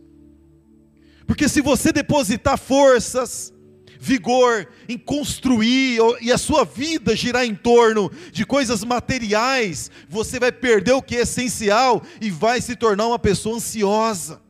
porque 1.31 1.47
se 1.47 1.61
você 1.61 1.93
depositar 1.93 2.57
forças, 2.57 3.53
vigor 3.97 4.67
em 4.89 4.97
construir 4.97 5.97
e 6.19 6.29
a 6.29 6.38
sua 6.38 6.65
vida 6.65 7.15
girar 7.15 7.45
em 7.45 7.55
torno 7.55 8.11
de 8.33 8.45
coisas 8.45 8.83
materiais, 8.83 9.89
você 10.09 10.38
vai 10.38 10.51
perder 10.51 10.91
o 10.91 11.01
que 11.01 11.15
é 11.15 11.21
essencial 11.21 12.03
e 12.19 12.29
vai 12.29 12.59
se 12.59 12.75
tornar 12.75 13.07
uma 13.07 13.17
pessoa 13.17 13.55
ansiosa. 13.55 14.41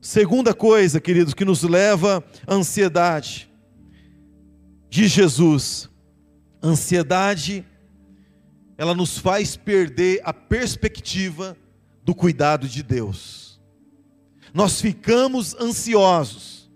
Segunda 0.00 0.54
coisa, 0.54 0.98
queridos, 0.98 1.34
que 1.34 1.44
nos 1.44 1.62
leva 1.62 2.24
à 2.46 2.54
ansiedade, 2.54 3.50
de 4.88 5.06
Jesus, 5.06 5.90
ansiedade, 6.62 7.64
ela 8.78 8.94
nos 8.94 9.18
faz 9.18 9.56
perder 9.56 10.20
a 10.24 10.32
perspectiva 10.32 11.56
do 12.02 12.14
cuidado 12.14 12.66
de 12.66 12.82
Deus. 12.82 13.60
Nós 14.54 14.80
ficamos 14.80 15.54
ansiosos 15.60 16.70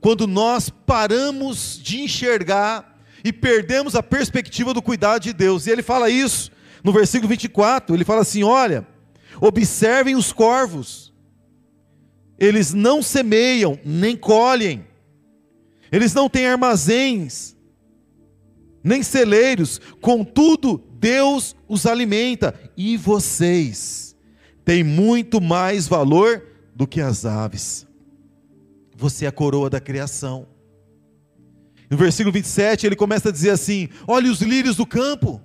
quando 0.00 0.26
nós 0.26 0.70
paramos 0.70 1.78
de 1.82 2.00
enxergar 2.00 2.98
e 3.24 3.32
perdemos 3.32 3.94
a 3.94 4.02
perspectiva 4.02 4.72
do 4.72 4.80
cuidado 4.80 5.22
de 5.22 5.32
Deus. 5.32 5.66
E 5.66 5.70
ele 5.70 5.82
fala 5.82 6.08
isso 6.08 6.50
no 6.84 6.92
versículo 6.92 7.28
24: 7.28 7.94
ele 7.94 8.04
fala 8.04 8.22
assim: 8.22 8.42
Olha, 8.42 8.86
observem 9.40 10.16
os 10.16 10.32
corvos, 10.32 11.09
eles 12.40 12.72
não 12.72 13.02
semeiam, 13.02 13.78
nem 13.84 14.16
colhem, 14.16 14.86
eles 15.92 16.14
não 16.14 16.28
têm 16.28 16.46
armazéns, 16.46 17.54
nem 18.82 19.02
celeiros, 19.02 19.78
contudo, 20.00 20.82
Deus 20.98 21.54
os 21.68 21.84
alimenta, 21.84 22.58
e 22.76 22.96
vocês 22.96 24.16
têm 24.64 24.82
muito 24.82 25.40
mais 25.40 25.86
valor 25.86 26.42
do 26.74 26.86
que 26.86 27.00
as 27.00 27.26
aves. 27.26 27.86
Você 28.96 29.26
é 29.26 29.28
a 29.28 29.32
coroa 29.32 29.68
da 29.68 29.80
criação. 29.80 30.46
No 31.90 31.96
versículo 31.96 32.32
27, 32.32 32.86
ele 32.86 32.96
começa 32.96 33.28
a 33.30 33.32
dizer 33.32 33.50
assim: 33.50 33.88
Olhe 34.06 34.28
os 34.28 34.40
lírios 34.40 34.76
do 34.76 34.86
campo, 34.86 35.42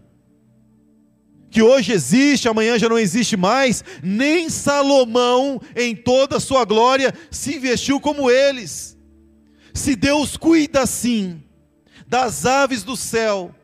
que 1.56 1.62
hoje 1.62 1.94
existe, 1.94 2.50
amanhã 2.50 2.78
já 2.78 2.90
não 2.90 3.00
existe 3.00 3.38
mais, 3.38 3.82
nem 4.04 4.50
Salomão, 4.50 5.62
em 5.74 5.96
toda 5.96 6.36
a 6.36 6.40
sua 6.42 6.66
glória, 6.66 7.14
se 7.32 7.58
vestiu 7.58 7.98
como 7.98 8.30
eles. 8.30 8.98
Se 9.74 9.96
Deus 9.96 10.36
cuida 10.36 10.82
assim 10.82 11.42
das 12.06 12.46
aves 12.46 12.84
do 12.84 12.98
céu 12.98 13.56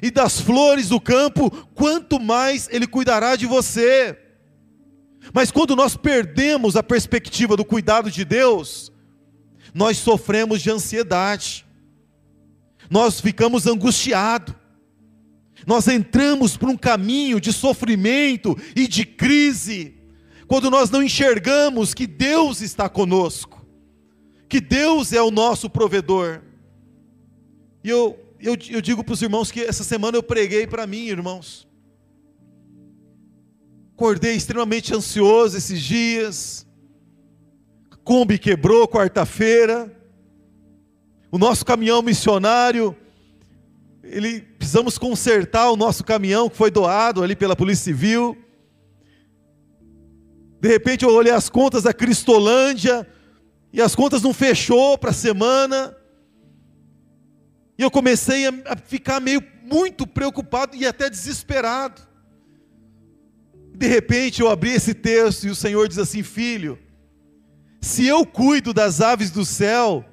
e 0.00 0.08
das 0.08 0.40
flores 0.40 0.90
do 0.90 1.00
campo, 1.00 1.50
quanto 1.74 2.20
mais 2.20 2.68
Ele 2.70 2.86
cuidará 2.86 3.34
de 3.34 3.44
você. 3.44 4.16
Mas 5.34 5.50
quando 5.50 5.74
nós 5.74 5.96
perdemos 5.96 6.76
a 6.76 6.82
perspectiva 6.84 7.56
do 7.56 7.64
cuidado 7.64 8.08
de 8.08 8.24
Deus, 8.24 8.92
nós 9.74 9.98
sofremos 9.98 10.62
de 10.62 10.70
ansiedade, 10.70 11.66
nós 12.88 13.20
ficamos 13.20 13.66
angustiados, 13.66 14.54
nós 15.66 15.88
entramos 15.88 16.56
por 16.56 16.68
um 16.68 16.76
caminho 16.76 17.40
de 17.40 17.52
sofrimento 17.52 18.56
e 18.74 18.86
de 18.86 19.04
crise, 19.04 19.94
quando 20.46 20.70
nós 20.70 20.90
não 20.90 21.02
enxergamos 21.02 21.94
que 21.94 22.06
Deus 22.06 22.60
está 22.60 22.88
conosco, 22.88 23.64
que 24.48 24.60
Deus 24.60 25.12
é 25.12 25.22
o 25.22 25.30
nosso 25.30 25.70
provedor. 25.70 26.42
E 27.82 27.88
eu, 27.88 28.18
eu, 28.40 28.56
eu 28.70 28.80
digo 28.80 29.02
para 29.02 29.14
os 29.14 29.22
irmãos 29.22 29.50
que 29.50 29.60
essa 29.60 29.82
semana 29.82 30.16
eu 30.16 30.22
preguei 30.22 30.66
para 30.66 30.86
mim, 30.86 31.06
irmãos. 31.06 31.66
Acordei 33.94 34.34
extremamente 34.34 34.94
ansioso 34.94 35.56
esses 35.56 35.80
dias. 35.80 36.66
Kombi 38.04 38.38
quebrou 38.38 38.88
quarta-feira. 38.88 39.96
O 41.30 41.38
nosso 41.38 41.64
caminhão 41.64 42.02
missionário, 42.02 42.96
ele 44.12 44.42
precisamos 44.58 44.98
consertar 44.98 45.70
o 45.70 45.76
nosso 45.76 46.04
caminhão 46.04 46.48
que 46.48 46.56
foi 46.56 46.70
doado 46.70 47.22
ali 47.22 47.34
pela 47.34 47.56
Polícia 47.56 47.84
Civil. 47.84 48.36
De 50.60 50.68
repente 50.68 51.04
eu 51.04 51.12
olhei 51.12 51.32
as 51.32 51.48
contas 51.48 51.82
da 51.82 51.94
Cristolândia 51.94 53.08
e 53.72 53.80
as 53.80 53.94
contas 53.94 54.22
não 54.22 54.34
fechou 54.34 54.98
para 54.98 55.10
a 55.10 55.14
semana. 55.14 55.96
E 57.78 57.82
eu 57.82 57.90
comecei 57.90 58.46
a 58.46 58.76
ficar 58.76 59.18
meio 59.18 59.42
muito 59.62 60.06
preocupado 60.06 60.76
e 60.76 60.86
até 60.86 61.08
desesperado. 61.08 62.02
De 63.74 63.86
repente 63.86 64.42
eu 64.42 64.50
abri 64.50 64.72
esse 64.72 64.92
texto 64.92 65.46
e 65.46 65.50
o 65.50 65.56
Senhor 65.56 65.88
diz 65.88 65.98
assim: 65.98 66.22
Filho, 66.22 66.78
se 67.80 68.06
eu 68.06 68.26
cuido 68.26 68.74
das 68.74 69.00
aves 69.00 69.30
do 69.30 69.44
céu, 69.44 70.04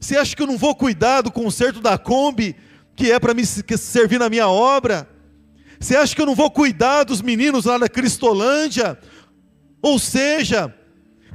você 0.00 0.16
acha 0.16 0.34
que 0.34 0.42
eu 0.42 0.46
não 0.48 0.58
vou 0.58 0.74
cuidar 0.74 1.20
do 1.20 1.30
conserto 1.30 1.80
da 1.80 1.96
Kombi, 1.96 2.56
que 3.00 3.10
é 3.10 3.18
para 3.18 3.32
me 3.32 3.46
servir 3.46 4.18
na 4.18 4.28
minha 4.28 4.46
obra? 4.46 5.08
Você 5.80 5.96
acha 5.96 6.14
que 6.14 6.20
eu 6.20 6.26
não 6.26 6.34
vou 6.34 6.50
cuidar 6.50 7.04
dos 7.04 7.22
meninos 7.22 7.64
lá 7.64 7.78
da 7.78 7.88
Cristolândia? 7.88 8.98
Ou 9.80 9.98
seja, 9.98 10.74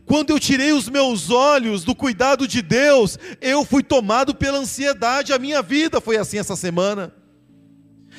quando 0.06 0.30
eu 0.30 0.40
tirei 0.40 0.74
os 0.74 0.88
meus 0.88 1.32
olhos 1.32 1.84
do 1.84 1.96
cuidado 1.96 2.48
de 2.48 2.62
Deus, 2.62 3.18
eu 3.42 3.66
fui 3.66 3.82
tomado 3.82 4.36
pela 4.36 4.60
ansiedade. 4.60 5.34
A 5.34 5.40
minha 5.40 5.64
vida 5.64 6.00
foi 6.00 6.18
assim 6.18 6.38
essa 6.38 6.56
semana. 6.56 7.12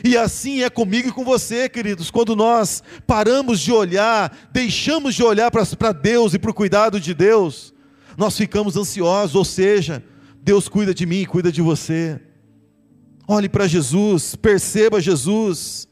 E 0.02 0.16
assim 0.16 0.64
é 0.64 0.68
comigo 0.68 1.10
e 1.10 1.12
com 1.12 1.24
você, 1.24 1.68
queridos, 1.68 2.10
quando 2.10 2.34
nós 2.34 2.82
paramos 3.06 3.60
de 3.60 3.70
olhar, 3.70 4.36
deixamos 4.50 5.14
de 5.14 5.22
olhar 5.22 5.52
para 5.52 5.92
Deus 5.92 6.34
e 6.34 6.38
para 6.40 6.50
o 6.50 6.54
cuidado 6.54 6.98
de 6.98 7.14
Deus, 7.14 7.72
nós 8.18 8.36
ficamos 8.36 8.76
ansiosos, 8.76 9.36
ou 9.36 9.44
seja, 9.44 10.02
Deus 10.42 10.68
cuida 10.68 10.92
de 10.92 11.06
mim 11.06 11.20
e 11.20 11.26
cuida 11.26 11.52
de 11.52 11.62
você. 11.62 12.20
Olhe 13.28 13.49
para 13.49 13.66
Jesus, 13.66 14.37
perceba 14.37 15.00
Jesus. 15.00 15.88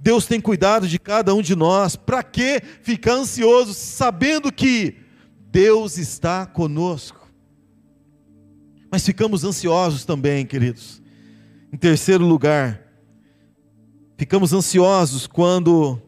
Deus 0.00 0.26
tem 0.26 0.40
cuidado 0.40 0.88
de 0.88 0.98
cada 0.98 1.34
um 1.34 1.40
de 1.40 1.54
nós. 1.54 1.94
Para 1.94 2.22
que 2.22 2.60
ficar 2.82 3.12
ansioso 3.12 3.72
sabendo 3.72 4.52
que 4.52 4.96
Deus 5.50 5.96
está 5.96 6.44
conosco? 6.44 7.30
Mas 8.90 9.04
ficamos 9.04 9.44
ansiosos 9.44 10.04
também, 10.04 10.44
queridos. 10.44 11.00
Em 11.72 11.76
terceiro 11.76 12.24
lugar, 12.24 12.82
ficamos 14.16 14.52
ansiosos 14.52 15.26
quando 15.26 16.00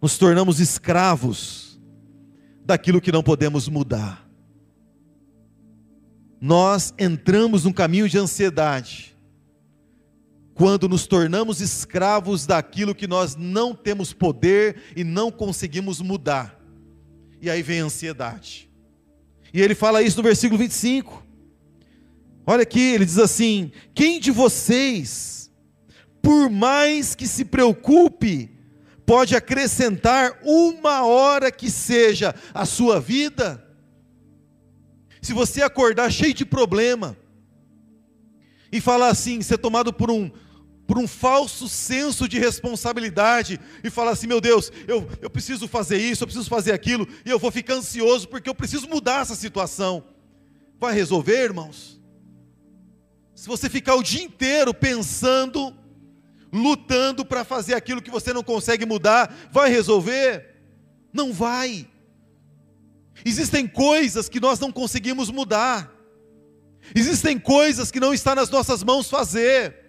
nos 0.00 0.16
tornamos 0.16 0.58
escravos 0.58 1.78
daquilo 2.64 3.00
que 3.00 3.12
não 3.12 3.22
podemos 3.22 3.68
mudar. 3.68 4.26
Nós 6.40 6.94
entramos 6.98 7.64
num 7.64 7.72
caminho 7.72 8.08
de 8.08 8.16
ansiedade 8.16 9.09
quando 10.60 10.90
nos 10.90 11.06
tornamos 11.06 11.62
escravos 11.62 12.44
daquilo 12.44 12.94
que 12.94 13.06
nós 13.06 13.34
não 13.34 13.74
temos 13.74 14.12
poder 14.12 14.92
e 14.94 15.02
não 15.02 15.30
conseguimos 15.30 16.02
mudar. 16.02 16.60
E 17.40 17.48
aí 17.48 17.62
vem 17.62 17.80
a 17.80 17.84
ansiedade. 17.84 18.70
E 19.54 19.62
ele 19.62 19.74
fala 19.74 20.02
isso 20.02 20.18
no 20.18 20.22
versículo 20.22 20.58
25. 20.58 21.26
Olha 22.46 22.60
aqui, 22.60 22.78
ele 22.78 23.06
diz 23.06 23.16
assim: 23.16 23.72
Quem 23.94 24.20
de 24.20 24.30
vocês, 24.30 25.50
por 26.20 26.50
mais 26.50 27.14
que 27.14 27.26
se 27.26 27.46
preocupe, 27.46 28.50
pode 29.06 29.34
acrescentar 29.34 30.40
uma 30.44 31.06
hora 31.06 31.50
que 31.50 31.70
seja 31.70 32.34
a 32.52 32.66
sua 32.66 33.00
vida? 33.00 33.66
Se 35.22 35.32
você 35.32 35.62
acordar 35.62 36.12
cheio 36.12 36.34
de 36.34 36.44
problema, 36.44 37.16
e 38.72 38.80
falar 38.80 39.08
assim, 39.08 39.42
ser 39.42 39.58
tomado 39.58 39.92
por 39.92 40.10
um, 40.10 40.30
por 40.90 40.98
um 40.98 41.06
falso 41.06 41.68
senso 41.68 42.26
de 42.26 42.36
responsabilidade 42.36 43.60
e 43.84 43.88
falar 43.88 44.10
assim: 44.10 44.26
meu 44.26 44.40
Deus, 44.40 44.72
eu, 44.88 45.08
eu 45.22 45.30
preciso 45.30 45.68
fazer 45.68 45.98
isso, 45.98 46.24
eu 46.24 46.26
preciso 46.26 46.50
fazer 46.50 46.72
aquilo, 46.72 47.06
e 47.24 47.30
eu 47.30 47.38
vou 47.38 47.52
ficar 47.52 47.74
ansioso 47.74 48.26
porque 48.26 48.50
eu 48.50 48.54
preciso 48.56 48.88
mudar 48.88 49.22
essa 49.22 49.36
situação. 49.36 50.02
Vai 50.80 50.92
resolver, 50.92 51.44
irmãos? 51.44 52.00
Se 53.36 53.46
você 53.46 53.70
ficar 53.70 53.94
o 53.94 54.02
dia 54.02 54.20
inteiro 54.20 54.74
pensando, 54.74 55.72
lutando 56.52 57.24
para 57.24 57.44
fazer 57.44 57.74
aquilo 57.74 58.02
que 58.02 58.10
você 58.10 58.32
não 58.32 58.42
consegue 58.42 58.84
mudar, 58.84 59.32
vai 59.52 59.70
resolver? 59.70 60.56
Não 61.12 61.32
vai. 61.32 61.88
Existem 63.24 63.64
coisas 63.64 64.28
que 64.28 64.40
nós 64.40 64.58
não 64.58 64.72
conseguimos 64.72 65.30
mudar. 65.30 65.88
Existem 66.96 67.38
coisas 67.38 67.92
que 67.92 68.00
não 68.00 68.12
está 68.12 68.34
nas 68.34 68.50
nossas 68.50 68.82
mãos 68.82 69.08
fazer. 69.08 69.79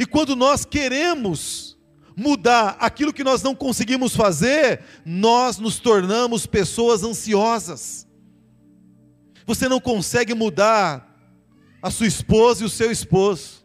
E 0.00 0.06
quando 0.06 0.34
nós 0.34 0.64
queremos 0.64 1.78
mudar 2.16 2.78
aquilo 2.80 3.12
que 3.12 3.22
nós 3.22 3.42
não 3.42 3.54
conseguimos 3.54 4.16
fazer, 4.16 4.80
nós 5.04 5.58
nos 5.58 5.78
tornamos 5.78 6.46
pessoas 6.46 7.04
ansiosas. 7.04 8.08
Você 9.46 9.68
não 9.68 9.78
consegue 9.78 10.32
mudar 10.32 11.06
a 11.82 11.90
sua 11.90 12.06
esposa 12.06 12.62
e 12.62 12.66
o 12.66 12.70
seu 12.70 12.90
esposo. 12.90 13.62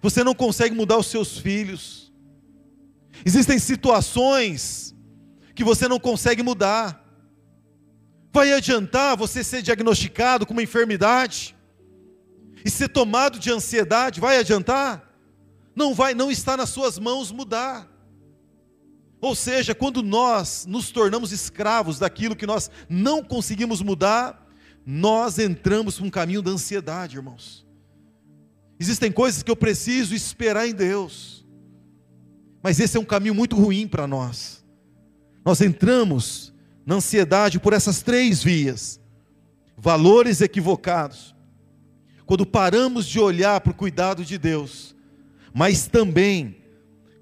Você 0.00 0.24
não 0.24 0.34
consegue 0.34 0.74
mudar 0.74 0.96
os 0.96 1.08
seus 1.08 1.36
filhos. 1.36 2.10
Existem 3.22 3.58
situações 3.58 4.96
que 5.54 5.62
você 5.62 5.86
não 5.86 6.00
consegue 6.00 6.42
mudar. 6.42 7.04
Vai 8.32 8.54
adiantar 8.54 9.18
você 9.18 9.44
ser 9.44 9.60
diagnosticado 9.60 10.46
com 10.46 10.54
uma 10.54 10.62
enfermidade 10.62 11.54
e 12.64 12.70
ser 12.70 12.88
tomado 12.88 13.38
de 13.38 13.50
ansiedade? 13.50 14.18
Vai 14.18 14.38
adiantar? 14.38 15.09
Não 15.74 15.94
vai, 15.94 16.14
não 16.14 16.30
está 16.30 16.56
nas 16.56 16.70
suas 16.70 16.98
mãos 16.98 17.30
mudar. 17.30 17.88
Ou 19.20 19.34
seja, 19.34 19.74
quando 19.74 20.02
nós 20.02 20.64
nos 20.66 20.90
tornamos 20.90 21.30
escravos 21.30 21.98
daquilo 21.98 22.34
que 22.34 22.46
nós 22.46 22.70
não 22.88 23.22
conseguimos 23.22 23.82
mudar, 23.82 24.46
nós 24.84 25.38
entramos 25.38 25.96
para 25.96 26.06
um 26.06 26.10
caminho 26.10 26.40
da 26.42 26.50
ansiedade, 26.50 27.16
irmãos. 27.16 27.66
Existem 28.78 29.12
coisas 29.12 29.42
que 29.42 29.50
eu 29.50 29.56
preciso 29.56 30.14
esperar 30.14 30.66
em 30.66 30.74
Deus, 30.74 31.46
mas 32.62 32.80
esse 32.80 32.96
é 32.96 33.00
um 33.00 33.04
caminho 33.04 33.34
muito 33.34 33.56
ruim 33.56 33.86
para 33.86 34.06
nós. 34.06 34.64
Nós 35.44 35.60
entramos 35.60 36.52
na 36.86 36.94
ansiedade 36.94 37.60
por 37.60 37.74
essas 37.74 38.02
três 38.02 38.42
vias: 38.42 38.98
valores 39.76 40.40
equivocados, 40.40 41.34
quando 42.24 42.46
paramos 42.46 43.06
de 43.06 43.18
olhar 43.18 43.60
para 43.60 43.72
o 43.72 43.76
cuidado 43.76 44.24
de 44.24 44.38
Deus, 44.38 44.96
mas 45.54 45.86
também 45.86 46.56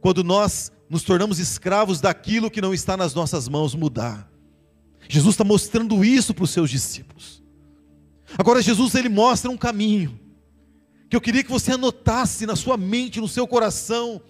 quando 0.00 0.22
nós 0.22 0.70
nos 0.88 1.02
tornamos 1.02 1.38
escravos 1.38 2.00
daquilo 2.00 2.50
que 2.50 2.60
não 2.60 2.72
está 2.72 2.96
nas 2.96 3.14
nossas 3.14 3.48
mãos 3.48 3.74
mudar. 3.74 4.30
Jesus 5.08 5.34
está 5.34 5.44
mostrando 5.44 6.04
isso 6.04 6.32
para 6.34 6.44
os 6.44 6.50
seus 6.50 6.70
discípulos. 6.70 7.42
Agora 8.36 8.62
Jesus 8.62 8.94
ele 8.94 9.08
mostra 9.08 9.50
um 9.50 9.56
caminho 9.56 10.18
que 11.08 11.16
eu 11.16 11.20
queria 11.20 11.42
que 11.42 11.50
você 11.50 11.72
anotasse 11.72 12.44
na 12.44 12.54
sua 12.54 12.76
mente, 12.76 13.20
no 13.20 13.28
seu 13.28 13.46
coração, 13.46 14.20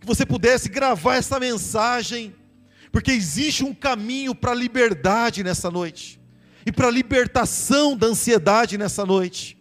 que 0.00 0.06
você 0.06 0.26
pudesse 0.26 0.68
gravar 0.68 1.16
essa 1.16 1.38
mensagem, 1.38 2.34
porque 2.90 3.12
existe 3.12 3.62
um 3.62 3.72
caminho 3.72 4.34
para 4.34 4.50
a 4.50 4.54
liberdade 4.54 5.44
nessa 5.44 5.70
noite 5.70 6.20
e 6.64 6.72
para 6.72 6.88
a 6.88 6.90
libertação 6.90 7.96
da 7.96 8.08
ansiedade 8.08 8.76
nessa 8.76 9.06
noite. 9.06 9.56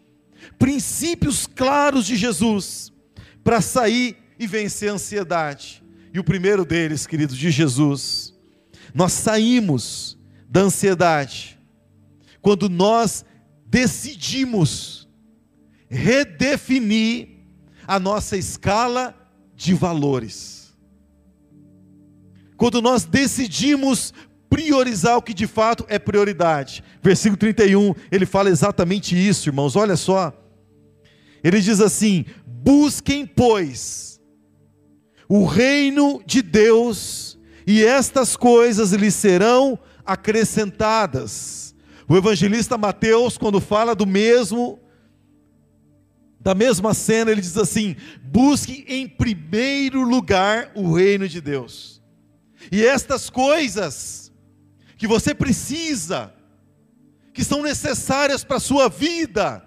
Princípios 0.58 1.46
claros 1.46 2.06
de 2.06 2.16
Jesus 2.16 2.92
para 3.46 3.62
sair 3.62 4.18
e 4.40 4.48
vencer 4.48 4.90
a 4.90 4.94
ansiedade. 4.94 5.84
E 6.12 6.20
o 6.20 6.24
primeiro 6.24 6.66
deles, 6.66 7.06
queridos, 7.06 7.38
de 7.38 7.52
Jesus, 7.52 8.34
nós 8.92 9.14
saímos 9.14 10.18
da 10.50 10.62
ansiedade 10.62 11.60
quando 12.42 12.68
nós 12.68 13.24
decidimos 13.68 15.08
redefinir 15.88 17.28
a 17.86 18.00
nossa 18.00 18.36
escala 18.36 19.16
de 19.56 19.76
valores. 19.76 20.76
Quando 22.58 22.82
nós 22.82 23.04
decidimos 23.06 24.12
priorizar 24.50 25.18
o 25.18 25.22
que 25.22 25.36
de 25.36 25.46
fato 25.46 25.86
é 25.88 26.00
prioridade. 26.00 26.84
Versículo 27.04 27.38
31, 27.38 27.94
ele 28.12 28.26
fala 28.26 28.50
exatamente 28.50 29.16
isso, 29.16 29.50
irmãos. 29.50 29.76
Olha 29.76 29.96
só. 29.96 30.34
Ele 31.46 31.62
diz 31.62 31.80
assim: 31.80 32.26
Busquem, 32.66 33.28
pois, 33.28 34.20
o 35.30 35.46
reino 35.46 36.20
de 36.26 36.42
Deus, 36.42 37.38
e 37.68 37.86
estas 37.86 38.36
coisas 38.36 38.92
lhes 38.92 39.14
serão 39.14 39.78
acrescentadas. 40.04 41.76
O 42.10 42.18
evangelista 42.18 42.76
Mateus, 42.76 43.38
quando 43.38 43.62
fala 43.62 43.94
do 43.94 44.08
mesmo, 44.08 44.80
da 46.40 46.56
mesma 46.56 46.96
cena, 46.96 47.30
ele 47.30 47.42
diz 47.42 47.56
assim: 47.56 47.96
busque 48.24 48.84
em 48.88 49.08
primeiro 49.08 50.02
lugar 50.02 50.72
o 50.74 50.92
reino 50.92 51.30
de 51.30 51.40
Deus. 51.40 52.02
E 52.72 52.84
estas 52.84 53.30
coisas 53.30 54.34
que 54.98 55.06
você 55.06 55.36
precisa, 55.36 56.34
que 57.32 57.44
são 57.44 57.62
necessárias 57.62 58.44
para 58.44 58.58
a 58.58 58.60
sua 58.60 58.90
vida, 58.90 59.64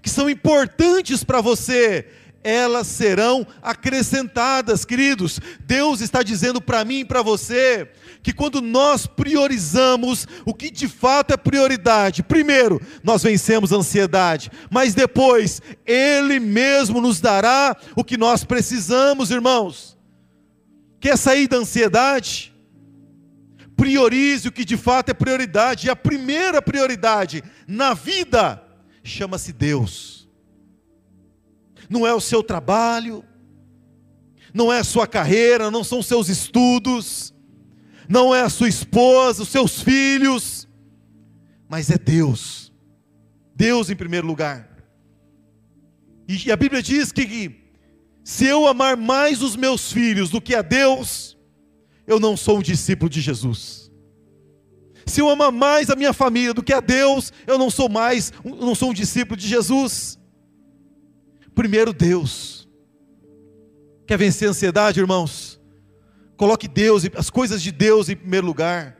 que 0.00 0.08
são 0.08 0.30
importantes 0.30 1.22
para 1.22 1.42
você, 1.42 2.08
elas 2.42 2.86
serão 2.86 3.46
acrescentadas, 3.62 4.84
queridos. 4.84 5.40
Deus 5.60 6.00
está 6.00 6.22
dizendo 6.22 6.60
para 6.60 6.84
mim 6.84 7.00
e 7.00 7.04
para 7.04 7.22
você 7.22 7.90
que 8.22 8.32
quando 8.32 8.60
nós 8.60 9.06
priorizamos 9.06 10.26
o 10.44 10.54
que 10.54 10.70
de 10.70 10.88
fato 10.88 11.32
é 11.32 11.36
prioridade, 11.36 12.22
primeiro, 12.22 12.80
nós 13.02 13.22
vencemos 13.22 13.72
a 13.72 13.76
ansiedade, 13.76 14.50
mas 14.70 14.94
depois, 14.94 15.60
Ele 15.86 16.38
mesmo 16.38 17.00
nos 17.00 17.20
dará 17.20 17.76
o 17.96 18.04
que 18.04 18.16
nós 18.16 18.44
precisamos, 18.44 19.30
irmãos. 19.30 19.96
Quer 20.98 21.16
sair 21.16 21.48
da 21.48 21.56
ansiedade? 21.56 22.54
Priorize 23.76 24.48
o 24.48 24.52
que 24.52 24.64
de 24.64 24.76
fato 24.76 25.10
é 25.10 25.14
prioridade, 25.14 25.86
e 25.86 25.90
a 25.90 25.96
primeira 25.96 26.60
prioridade 26.60 27.42
na 27.66 27.94
vida 27.94 28.62
chama-se 29.02 29.52
Deus 29.52 30.19
não 31.90 32.06
é 32.06 32.14
o 32.14 32.20
seu 32.20 32.40
trabalho, 32.40 33.24
não 34.54 34.72
é 34.72 34.78
a 34.78 34.84
sua 34.84 35.08
carreira, 35.08 35.72
não 35.72 35.82
são 35.82 35.98
os 35.98 36.06
seus 36.06 36.28
estudos, 36.28 37.34
não 38.08 38.32
é 38.32 38.42
a 38.42 38.48
sua 38.48 38.68
esposa, 38.68 39.42
os 39.42 39.48
seus 39.48 39.82
filhos, 39.82 40.68
mas 41.68 41.90
é 41.90 41.98
Deus. 41.98 42.72
Deus 43.56 43.90
em 43.90 43.96
primeiro 43.96 44.26
lugar. 44.26 44.70
E 46.28 46.52
a 46.52 46.56
Bíblia 46.56 46.80
diz 46.80 47.10
que 47.10 47.56
se 48.22 48.46
eu 48.46 48.68
amar 48.68 48.96
mais 48.96 49.42
os 49.42 49.56
meus 49.56 49.92
filhos 49.92 50.30
do 50.30 50.40
que 50.40 50.54
a 50.54 50.62
Deus, 50.62 51.36
eu 52.06 52.20
não 52.20 52.36
sou 52.36 52.58
um 52.58 52.62
discípulo 52.62 53.10
de 53.10 53.20
Jesus. 53.20 53.90
Se 55.06 55.20
eu 55.20 55.28
amar 55.28 55.50
mais 55.50 55.90
a 55.90 55.96
minha 55.96 56.12
família 56.12 56.54
do 56.54 56.62
que 56.62 56.72
a 56.72 56.78
Deus, 56.78 57.32
eu 57.48 57.58
não 57.58 57.68
sou 57.68 57.88
mais, 57.88 58.32
não 58.44 58.76
sou 58.76 58.90
um 58.90 58.94
discípulo 58.94 59.36
de 59.36 59.48
Jesus. 59.48 60.19
Primeiro 61.54 61.92
Deus. 61.92 62.68
Quer 64.06 64.16
vencer 64.18 64.48
a 64.48 64.50
ansiedade, 64.50 65.00
irmãos? 65.00 65.60
Coloque 66.36 66.66
Deus, 66.66 67.04
as 67.16 67.30
coisas 67.30 67.62
de 67.62 67.70
Deus 67.70 68.08
em 68.08 68.16
primeiro 68.16 68.46
lugar. 68.46 68.96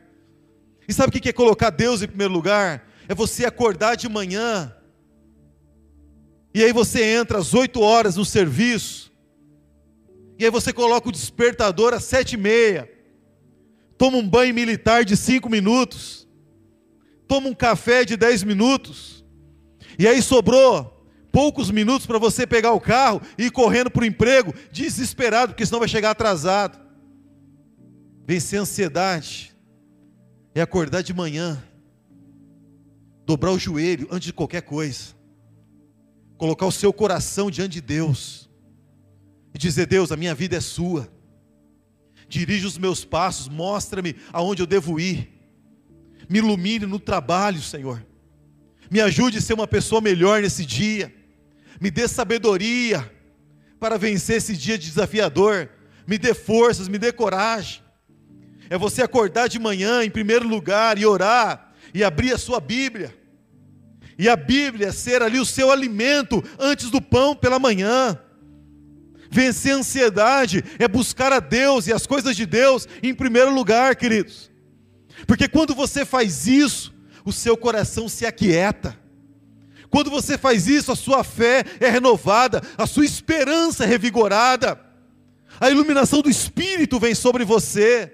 E 0.87 0.93
sabe 0.93 1.09
o 1.09 1.21
que 1.21 1.29
é 1.29 1.33
colocar 1.33 1.69
Deus 1.69 2.01
em 2.01 2.07
primeiro 2.07 2.33
lugar? 2.33 2.87
É 3.07 3.15
você 3.15 3.45
acordar 3.45 3.95
de 3.95 4.07
manhã. 4.07 4.73
E 6.53 6.63
aí 6.63 6.71
você 6.71 7.03
entra 7.03 7.39
às 7.39 7.53
8 7.53 7.79
horas 7.81 8.15
no 8.15 8.25
serviço. 8.25 9.11
E 10.41 10.45
aí 10.45 10.49
você 10.49 10.73
coloca 10.73 11.07
o 11.07 11.11
despertador 11.11 11.93
às 11.93 12.03
sete 12.03 12.33
e 12.33 12.37
meia. 12.37 12.91
Toma 13.95 14.17
um 14.17 14.27
banho 14.27 14.53
militar 14.53 15.05
de 15.05 15.15
cinco 15.15 15.47
minutos. 15.47 16.27
Toma 17.27 17.47
um 17.47 17.53
café 17.53 18.03
de 18.03 18.17
dez 18.17 18.43
minutos. 18.43 19.23
E 19.99 20.07
aí 20.07 20.19
sobrou 20.19 21.00
poucos 21.31 21.71
minutos 21.71 22.05
para 22.05 22.19
você 22.19 22.45
pegar 22.45 22.73
o 22.73 22.81
carro 22.81 23.21
e 23.37 23.45
ir 23.45 23.51
correndo 23.51 23.89
para 23.89 24.03
o 24.03 24.05
emprego, 24.05 24.53
desesperado, 24.71 25.53
porque 25.53 25.65
senão 25.65 25.79
vai 25.79 25.87
chegar 25.87 26.11
atrasado. 26.11 26.79
Vencer 28.25 28.59
a 28.59 28.63
ansiedade 28.63 29.55
é 30.53 30.61
acordar 30.61 31.01
de 31.01 31.13
manhã, 31.13 31.61
dobrar 33.25 33.51
o 33.51 33.59
joelho 33.59 34.07
antes 34.11 34.27
de 34.27 34.33
qualquer 34.33 34.61
coisa, 34.61 35.15
colocar 36.37 36.65
o 36.65 36.71
seu 36.71 36.91
coração 36.91 37.49
diante 37.49 37.73
de 37.73 37.81
Deus 37.81 38.49
e 39.53 39.57
dizer: 39.57 39.85
Deus, 39.85 40.11
a 40.11 40.17
minha 40.17 40.35
vida 40.35 40.57
é 40.57 40.61
sua, 40.61 41.11
dirige 42.27 42.65
os 42.65 42.77
meus 42.77 43.05
passos, 43.05 43.47
mostra-me 43.47 44.15
aonde 44.33 44.61
eu 44.61 44.67
devo 44.67 44.99
ir, 44.99 45.29
me 46.29 46.39
ilumine 46.39 46.85
no 46.85 46.99
trabalho, 46.99 47.61
Senhor, 47.61 48.05
me 48.89 48.99
ajude 48.99 49.37
a 49.37 49.41
ser 49.41 49.53
uma 49.53 49.67
pessoa 49.67 50.01
melhor 50.01 50.41
nesse 50.41 50.65
dia 50.65 51.20
me 51.81 51.89
dê 51.89 52.07
sabedoria 52.07 53.11
para 53.79 53.97
vencer 53.97 54.37
esse 54.37 54.55
dia 54.55 54.77
desafiador, 54.77 55.67
me 56.05 56.19
dê 56.19 56.35
forças, 56.35 56.87
me 56.87 56.99
dê 56.99 57.11
coragem. 57.11 57.81
É 58.69 58.77
você 58.77 59.01
acordar 59.01 59.49
de 59.49 59.57
manhã, 59.57 60.03
em 60.03 60.09
primeiro 60.09 60.47
lugar, 60.47 60.99
e 60.99 61.05
orar, 61.07 61.73
e 61.91 62.03
abrir 62.03 62.33
a 62.33 62.37
sua 62.37 62.59
Bíblia, 62.59 63.17
e 64.17 64.29
a 64.29 64.35
Bíblia 64.35 64.91
ser 64.91 65.23
ali 65.23 65.39
o 65.39 65.45
seu 65.45 65.71
alimento 65.71 66.43
antes 66.59 66.91
do 66.91 67.01
pão 67.01 67.35
pela 67.35 67.57
manhã. 67.57 68.19
Vencer 69.31 69.73
a 69.73 69.77
ansiedade 69.77 70.63
é 70.77 70.87
buscar 70.87 71.33
a 71.33 71.39
Deus 71.39 71.87
e 71.87 71.93
as 71.93 72.05
coisas 72.05 72.35
de 72.35 72.45
Deus 72.45 72.87
em 73.01 73.15
primeiro 73.15 73.51
lugar, 73.51 73.95
queridos. 73.95 74.51
Porque 75.25 75.47
quando 75.47 75.73
você 75.73 76.05
faz 76.05 76.45
isso, 76.45 76.93
o 77.25 77.33
seu 77.33 77.57
coração 77.57 78.07
se 78.07 78.23
aquieta. 78.25 79.00
Quando 79.91 80.09
você 80.09 80.37
faz 80.37 80.67
isso, 80.67 80.91
a 80.91 80.95
sua 80.95 81.21
fé 81.21 81.65
é 81.79 81.89
renovada, 81.89 82.61
a 82.77 82.87
sua 82.87 83.05
esperança 83.05 83.83
é 83.83 83.87
revigorada, 83.87 84.79
a 85.59 85.69
iluminação 85.69 86.21
do 86.21 86.29
Espírito 86.29 86.97
vem 86.97 87.13
sobre 87.13 87.43
você. 87.43 88.11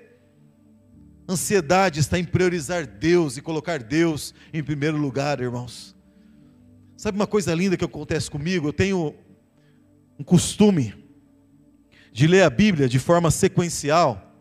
Ansiedade 1.29 1.99
está 1.99 2.17
em 2.17 2.23
priorizar 2.23 2.87
Deus 2.87 3.37
e 3.37 3.41
colocar 3.41 3.83
Deus 3.83 4.33
em 4.51 4.63
primeiro 4.63 4.97
lugar, 4.97 5.39
irmãos. 5.39 5.95
Sabe 6.97 7.15
uma 7.15 7.27
coisa 7.27 7.53
linda 7.53 7.77
que 7.77 7.85
acontece 7.85 8.31
comigo? 8.31 8.67
Eu 8.67 8.73
tenho 8.73 9.13
um 10.17 10.23
costume 10.23 10.95
de 12.11 12.25
ler 12.25 12.41
a 12.41 12.49
Bíblia 12.49 12.89
de 12.89 12.97
forma 12.97 13.29
sequencial. 13.29 14.33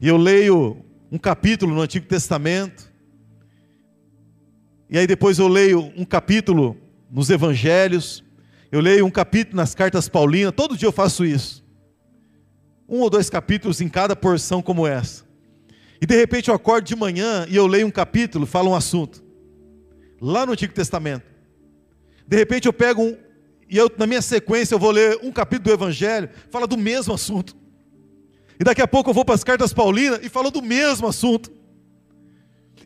E 0.00 0.08
eu 0.08 0.16
leio 0.16 0.82
um 1.10 1.18
capítulo 1.18 1.74
no 1.74 1.82
Antigo 1.82 2.06
Testamento, 2.06 2.91
e 4.92 4.98
aí 4.98 5.06
depois 5.06 5.38
eu 5.38 5.48
leio 5.48 5.90
um 5.96 6.04
capítulo 6.04 6.76
nos 7.10 7.30
evangelhos, 7.30 8.22
eu 8.70 8.78
leio 8.78 9.06
um 9.06 9.10
capítulo 9.10 9.56
nas 9.56 9.74
cartas 9.74 10.06
paulinas, 10.06 10.52
todo 10.54 10.76
dia 10.76 10.86
eu 10.86 10.92
faço 10.92 11.24
isso. 11.24 11.64
Um 12.86 13.00
ou 13.00 13.08
dois 13.08 13.30
capítulos 13.30 13.80
em 13.80 13.88
cada 13.88 14.14
porção 14.14 14.60
como 14.60 14.86
essa. 14.86 15.24
E 15.98 16.04
de 16.04 16.14
repente 16.14 16.50
eu 16.50 16.54
acordo 16.54 16.84
de 16.84 16.94
manhã 16.94 17.46
e 17.48 17.56
eu 17.56 17.66
leio 17.66 17.86
um 17.86 17.90
capítulo, 17.90 18.44
fala 18.44 18.68
um 18.68 18.74
assunto. 18.74 19.24
Lá 20.20 20.44
no 20.44 20.52
Antigo 20.52 20.74
Testamento. 20.74 21.24
De 22.28 22.36
repente 22.36 22.66
eu 22.66 22.72
pego 22.72 23.02
um, 23.02 23.16
e 23.70 23.78
eu, 23.78 23.90
na 23.96 24.06
minha 24.06 24.20
sequência 24.20 24.74
eu 24.74 24.78
vou 24.78 24.90
ler 24.90 25.18
um 25.22 25.32
capítulo 25.32 25.70
do 25.70 25.82
Evangelho, 25.82 26.28
fala 26.50 26.66
do 26.66 26.76
mesmo 26.76 27.14
assunto. 27.14 27.56
E 28.60 28.62
daqui 28.62 28.82
a 28.82 28.86
pouco 28.86 29.08
eu 29.08 29.14
vou 29.14 29.24
para 29.24 29.36
as 29.36 29.42
cartas 29.42 29.72
paulinas 29.72 30.20
e 30.22 30.28
falo 30.28 30.50
do 30.50 30.60
mesmo 30.60 31.06
assunto. 31.06 31.50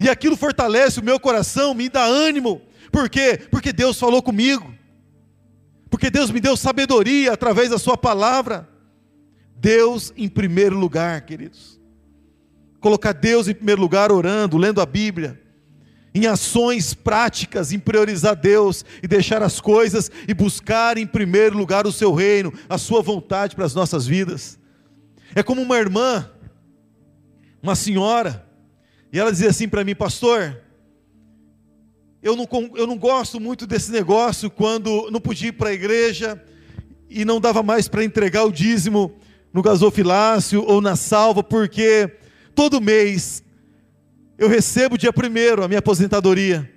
E 0.00 0.08
aquilo 0.08 0.36
fortalece 0.36 1.00
o 1.00 1.04
meu 1.04 1.18
coração, 1.18 1.74
me 1.74 1.88
dá 1.88 2.04
ânimo. 2.04 2.62
Por 2.90 3.08
quê? 3.08 3.38
Porque 3.50 3.72
Deus 3.72 3.98
falou 3.98 4.22
comigo. 4.22 4.74
Porque 5.90 6.10
Deus 6.10 6.30
me 6.30 6.40
deu 6.40 6.56
sabedoria 6.56 7.32
através 7.32 7.70
da 7.70 7.78
Sua 7.78 7.96
palavra. 7.96 8.68
Deus 9.56 10.12
em 10.16 10.28
primeiro 10.28 10.76
lugar, 10.78 11.22
queridos. 11.22 11.80
Colocar 12.80 13.12
Deus 13.12 13.48
em 13.48 13.54
primeiro 13.54 13.80
lugar, 13.80 14.12
orando, 14.12 14.58
lendo 14.58 14.80
a 14.80 14.86
Bíblia. 14.86 15.40
Em 16.14 16.26
ações 16.26 16.94
práticas, 16.94 17.72
em 17.72 17.78
priorizar 17.78 18.36
Deus 18.36 18.84
e 19.02 19.08
deixar 19.08 19.42
as 19.42 19.60
coisas 19.60 20.10
e 20.26 20.32
buscar 20.32 20.96
em 20.96 21.06
primeiro 21.06 21.56
lugar 21.56 21.86
o 21.86 21.92
Seu 21.92 22.14
reino, 22.14 22.52
a 22.68 22.78
Sua 22.78 23.02
vontade 23.02 23.54
para 23.54 23.64
as 23.64 23.74
nossas 23.74 24.06
vidas. 24.06 24.58
É 25.34 25.42
como 25.42 25.60
uma 25.60 25.76
irmã, 25.76 26.30
uma 27.62 27.74
senhora, 27.74 28.45
e 29.12 29.18
ela 29.18 29.30
dizia 29.30 29.50
assim 29.50 29.68
para 29.68 29.84
mim, 29.84 29.94
pastor, 29.94 30.60
eu 32.22 32.34
não, 32.34 32.48
eu 32.74 32.86
não 32.86 32.98
gosto 32.98 33.38
muito 33.38 33.66
desse 33.66 33.92
negócio 33.92 34.50
quando 34.50 35.10
não 35.10 35.20
podia 35.20 35.50
ir 35.50 35.52
para 35.52 35.70
a 35.70 35.72
igreja 35.72 36.42
e 37.08 37.24
não 37.24 37.40
dava 37.40 37.62
mais 37.62 37.88
para 37.88 38.04
entregar 38.04 38.44
o 38.44 38.52
dízimo 38.52 39.14
no 39.52 39.62
gasofilácio 39.62 40.64
ou 40.66 40.80
na 40.80 40.96
salva, 40.96 41.42
porque 41.42 42.10
todo 42.54 42.80
mês 42.80 43.42
eu 44.36 44.48
recebo 44.48 44.98
dia 44.98 45.12
primeiro 45.12 45.62
a 45.62 45.68
minha 45.68 45.78
aposentadoria. 45.78 46.70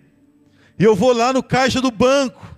E 0.77 0.83
eu 0.83 0.95
vou 0.95 1.11
lá 1.11 1.33
no 1.33 1.43
caixa 1.43 1.81
do 1.81 1.91
banco. 1.91 2.57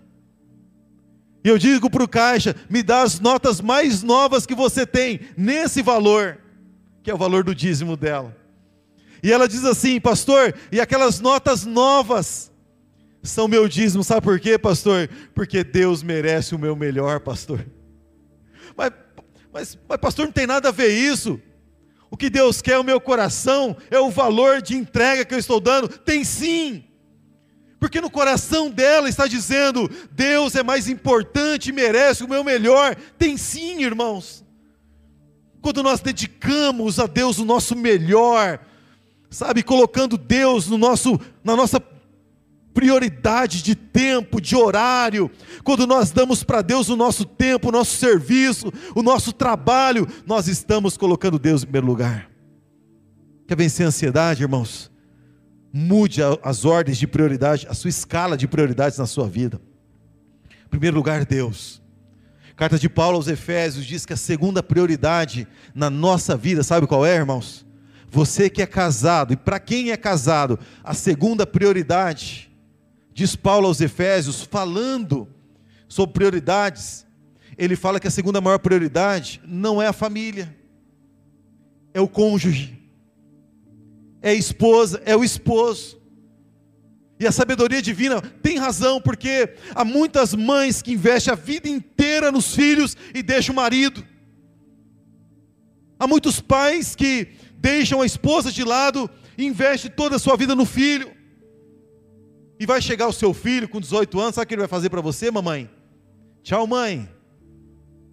E 1.43 1.49
eu 1.49 1.57
digo 1.57 1.89
para 1.89 2.03
o 2.03 2.07
caixa: 2.07 2.55
me 2.69 2.83
dá 2.83 3.01
as 3.01 3.19
notas 3.19 3.59
mais 3.61 4.03
novas 4.03 4.45
que 4.45 4.53
você 4.53 4.85
tem, 4.85 5.21
nesse 5.35 5.81
valor, 5.81 6.37
que 7.01 7.09
é 7.09 7.13
o 7.13 7.17
valor 7.17 7.43
do 7.43 7.55
dízimo 7.55 7.97
dela. 7.97 8.40
E 9.23 9.31
ela 9.31 9.47
diz 9.47 9.63
assim, 9.65 9.99
pastor, 9.99 10.53
e 10.71 10.79
aquelas 10.79 11.19
notas 11.19 11.65
novas 11.65 12.51
são 13.23 13.47
meu 13.47 13.67
dízimo, 13.67 14.03
sabe 14.03 14.21
por 14.21 14.39
quê, 14.39 14.57
pastor? 14.57 15.09
Porque 15.35 15.63
Deus 15.63 16.01
merece 16.01 16.55
o 16.55 16.59
meu 16.59 16.75
melhor, 16.75 17.19
pastor. 17.19 17.65
Mas, 18.75 18.91
mas, 19.53 19.79
mas, 19.87 19.97
pastor, 19.99 20.25
não 20.25 20.33
tem 20.33 20.47
nada 20.47 20.69
a 20.69 20.71
ver 20.71 20.89
isso. 20.89 21.39
O 22.09 22.17
que 22.17 22.29
Deus 22.29 22.61
quer 22.61 22.73
é 22.73 22.79
o 22.79 22.83
meu 22.83 22.99
coração, 22.99 23.77
é 23.89 23.99
o 23.99 24.09
valor 24.09 24.61
de 24.61 24.75
entrega 24.75 25.23
que 25.23 25.33
eu 25.33 25.39
estou 25.39 25.59
dando. 25.59 25.87
Tem 25.87 26.23
sim. 26.23 26.83
Porque 27.79 28.01
no 28.01 28.11
coração 28.11 28.69
dela 28.69 29.07
está 29.07 29.27
dizendo: 29.27 29.89
Deus 30.11 30.55
é 30.55 30.61
mais 30.61 30.89
importante, 30.89 31.71
merece 31.71 32.23
o 32.23 32.27
meu 32.27 32.43
melhor. 32.43 32.95
Tem 33.17 33.37
sim, 33.37 33.83
irmãos. 33.83 34.45
Quando 35.61 35.81
nós 35.83 35.99
dedicamos 36.01 36.99
a 36.99 37.05
Deus 37.05 37.37
o 37.37 37.45
nosso 37.45 37.75
melhor, 37.75 38.59
sabe, 39.31 39.63
colocando 39.63 40.17
Deus 40.17 40.67
no 40.67 40.77
nosso, 40.77 41.19
na 41.43 41.55
nossa 41.55 41.81
prioridade 42.73 43.63
de 43.63 43.75
tempo, 43.75 44.41
de 44.41 44.55
horário, 44.55 45.31
quando 45.63 45.87
nós 45.87 46.11
damos 46.11 46.43
para 46.43 46.61
Deus 46.61 46.89
o 46.89 46.95
nosso 46.95 47.25
tempo, 47.25 47.69
o 47.69 47.71
nosso 47.71 47.97
serviço, 47.97 48.71
o 48.93 49.01
nosso 49.01 49.33
trabalho, 49.33 50.07
nós 50.25 50.47
estamos 50.47 50.97
colocando 50.97 51.39
Deus 51.39 51.63
em 51.63 51.65
primeiro 51.65 51.87
lugar. 51.87 52.29
Quer 53.47 53.55
vencer 53.55 53.85
a 53.85 53.89
ansiedade, 53.89 54.43
irmãos? 54.43 54.91
Mude 55.73 56.21
as 56.43 56.65
ordens 56.65 56.97
de 56.97 57.07
prioridade, 57.07 57.65
a 57.69 57.73
sua 57.73 57.89
escala 57.89 58.37
de 58.37 58.47
prioridades 58.47 58.97
na 58.97 59.05
sua 59.05 59.27
vida. 59.27 59.61
Em 60.65 60.69
primeiro 60.69 60.97
lugar, 60.97 61.25
Deus. 61.25 61.81
Carta 62.55 62.77
de 62.77 62.89
Paulo 62.89 63.15
aos 63.15 63.27
Efésios 63.27 63.85
diz 63.85 64.05
que 64.05 64.13
a 64.13 64.17
segunda 64.17 64.61
prioridade 64.61 65.47
na 65.73 65.89
nossa 65.89 66.35
vida, 66.35 66.63
sabe 66.63 66.85
qual 66.85 67.05
é, 67.05 67.15
irmãos? 67.15 67.65
Você 68.13 68.49
que 68.49 68.61
é 68.61 68.65
casado, 68.65 69.31
e 69.31 69.37
para 69.37 69.57
quem 69.57 69.91
é 69.91 69.95
casado, 69.95 70.59
a 70.83 70.93
segunda 70.93 71.47
prioridade, 71.47 72.51
diz 73.13 73.37
Paulo 73.37 73.67
aos 73.67 73.79
Efésios, 73.79 74.41
falando 74.41 75.29
sobre 75.87 76.15
prioridades, 76.15 77.07
ele 77.57 77.77
fala 77.77 78.01
que 78.01 78.07
a 78.09 78.11
segunda 78.11 78.41
maior 78.41 78.59
prioridade 78.59 79.41
não 79.47 79.81
é 79.81 79.87
a 79.87 79.93
família, 79.93 80.53
é 81.93 82.01
o 82.01 82.07
cônjuge, 82.07 82.77
é 84.21 84.31
a 84.31 84.35
esposa, 84.35 85.01
é 85.05 85.15
o 85.15 85.23
esposo. 85.23 86.01
E 87.17 87.25
a 87.25 87.31
sabedoria 87.31 87.81
divina 87.81 88.21
tem 88.21 88.57
razão, 88.57 88.99
porque 88.99 89.55
há 89.73 89.85
muitas 89.85 90.35
mães 90.35 90.81
que 90.81 90.91
investem 90.91 91.31
a 91.31 91.35
vida 91.35 91.69
inteira 91.69 92.29
nos 92.29 92.53
filhos 92.53 92.97
e 93.15 93.23
deixam 93.23 93.53
o 93.53 93.55
marido. 93.55 94.05
Há 95.97 96.05
muitos 96.07 96.41
pais 96.41 96.93
que 96.93 97.39
deixam 97.61 98.01
a 98.01 98.05
esposa 98.05 98.51
de 98.51 98.63
lado 98.63 99.09
investe 99.37 99.89
toda 99.89 100.15
a 100.15 100.19
sua 100.19 100.35
vida 100.35 100.55
no 100.55 100.65
filho. 100.65 101.11
E 102.59 102.65
vai 102.65 102.81
chegar 102.81 103.07
o 103.07 103.13
seu 103.13 103.33
filho 103.33 103.69
com 103.69 103.79
18 103.79 104.19
anos, 104.19 104.35
sabe 104.35 104.45
o 104.45 104.47
que 104.47 104.53
ele 104.53 104.61
vai 104.61 104.67
fazer 104.67 104.89
para 104.89 105.01
você, 105.01 105.31
mamãe? 105.31 105.69
Tchau, 106.43 106.65
mãe. 106.67 107.09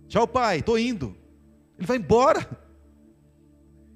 Tchau, 0.07 0.27
pai, 0.27 0.59
estou 0.59 0.79
indo. 0.79 1.17
Ele 1.77 1.87
vai 1.87 1.97
embora. 1.97 2.49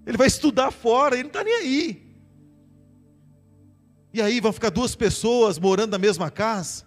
Ele 0.06 0.16
vai 0.16 0.26
estudar 0.26 0.70
fora, 0.70 1.14
ele 1.14 1.24
não 1.24 1.28
está 1.28 1.44
nem 1.44 1.54
aí. 1.54 2.16
E 4.12 4.20
aí 4.20 4.40
vão 4.40 4.52
ficar 4.52 4.70
duas 4.70 4.94
pessoas 4.94 5.58
morando 5.58 5.92
na 5.92 5.98
mesma 5.98 6.30
casa, 6.30 6.84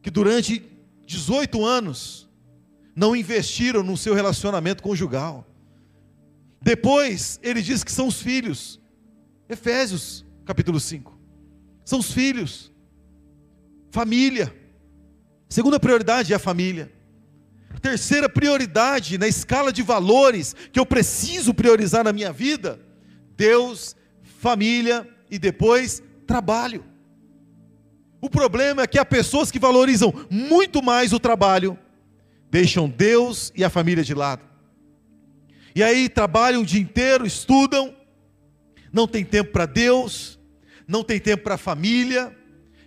que 0.00 0.10
durante 0.10 0.62
18 1.06 1.64
anos 1.64 2.28
não 2.94 3.16
investiram 3.16 3.82
no 3.82 3.96
seu 3.96 4.14
relacionamento 4.14 4.82
conjugal. 4.82 5.51
Depois 6.62 7.40
ele 7.42 7.60
diz 7.60 7.82
que 7.82 7.90
são 7.90 8.06
os 8.06 8.22
filhos. 8.22 8.80
Efésios, 9.48 10.24
capítulo 10.44 10.78
5. 10.78 11.18
São 11.84 11.98
os 11.98 12.12
filhos. 12.12 12.72
Família. 13.90 14.54
Segunda 15.48 15.78
prioridade 15.80 16.32
é 16.32 16.36
a 16.36 16.38
família. 16.38 16.90
Terceira 17.80 18.28
prioridade 18.28 19.18
na 19.18 19.26
escala 19.26 19.72
de 19.72 19.82
valores 19.82 20.54
que 20.72 20.78
eu 20.78 20.86
preciso 20.86 21.52
priorizar 21.52 22.04
na 22.04 22.12
minha 22.12 22.32
vida: 22.32 22.80
Deus, 23.36 23.96
família 24.22 25.08
e 25.28 25.38
depois 25.38 26.00
trabalho. 26.26 26.84
O 28.20 28.30
problema 28.30 28.82
é 28.82 28.86
que 28.86 29.00
há 29.00 29.04
pessoas 29.04 29.50
que 29.50 29.58
valorizam 29.58 30.14
muito 30.30 30.80
mais 30.80 31.12
o 31.12 31.18
trabalho, 31.18 31.76
deixam 32.48 32.88
Deus 32.88 33.52
e 33.56 33.64
a 33.64 33.70
família 33.70 34.04
de 34.04 34.14
lado. 34.14 34.51
E 35.74 35.82
aí 35.82 36.08
trabalham 36.08 36.62
o 36.62 36.66
dia 36.66 36.80
inteiro, 36.80 37.26
estudam, 37.26 37.94
não 38.92 39.06
tem 39.06 39.24
tempo 39.24 39.52
para 39.52 39.66
Deus, 39.66 40.38
não 40.86 41.02
tem 41.02 41.18
tempo 41.18 41.44
para 41.44 41.54
a 41.54 41.58
família, 41.58 42.36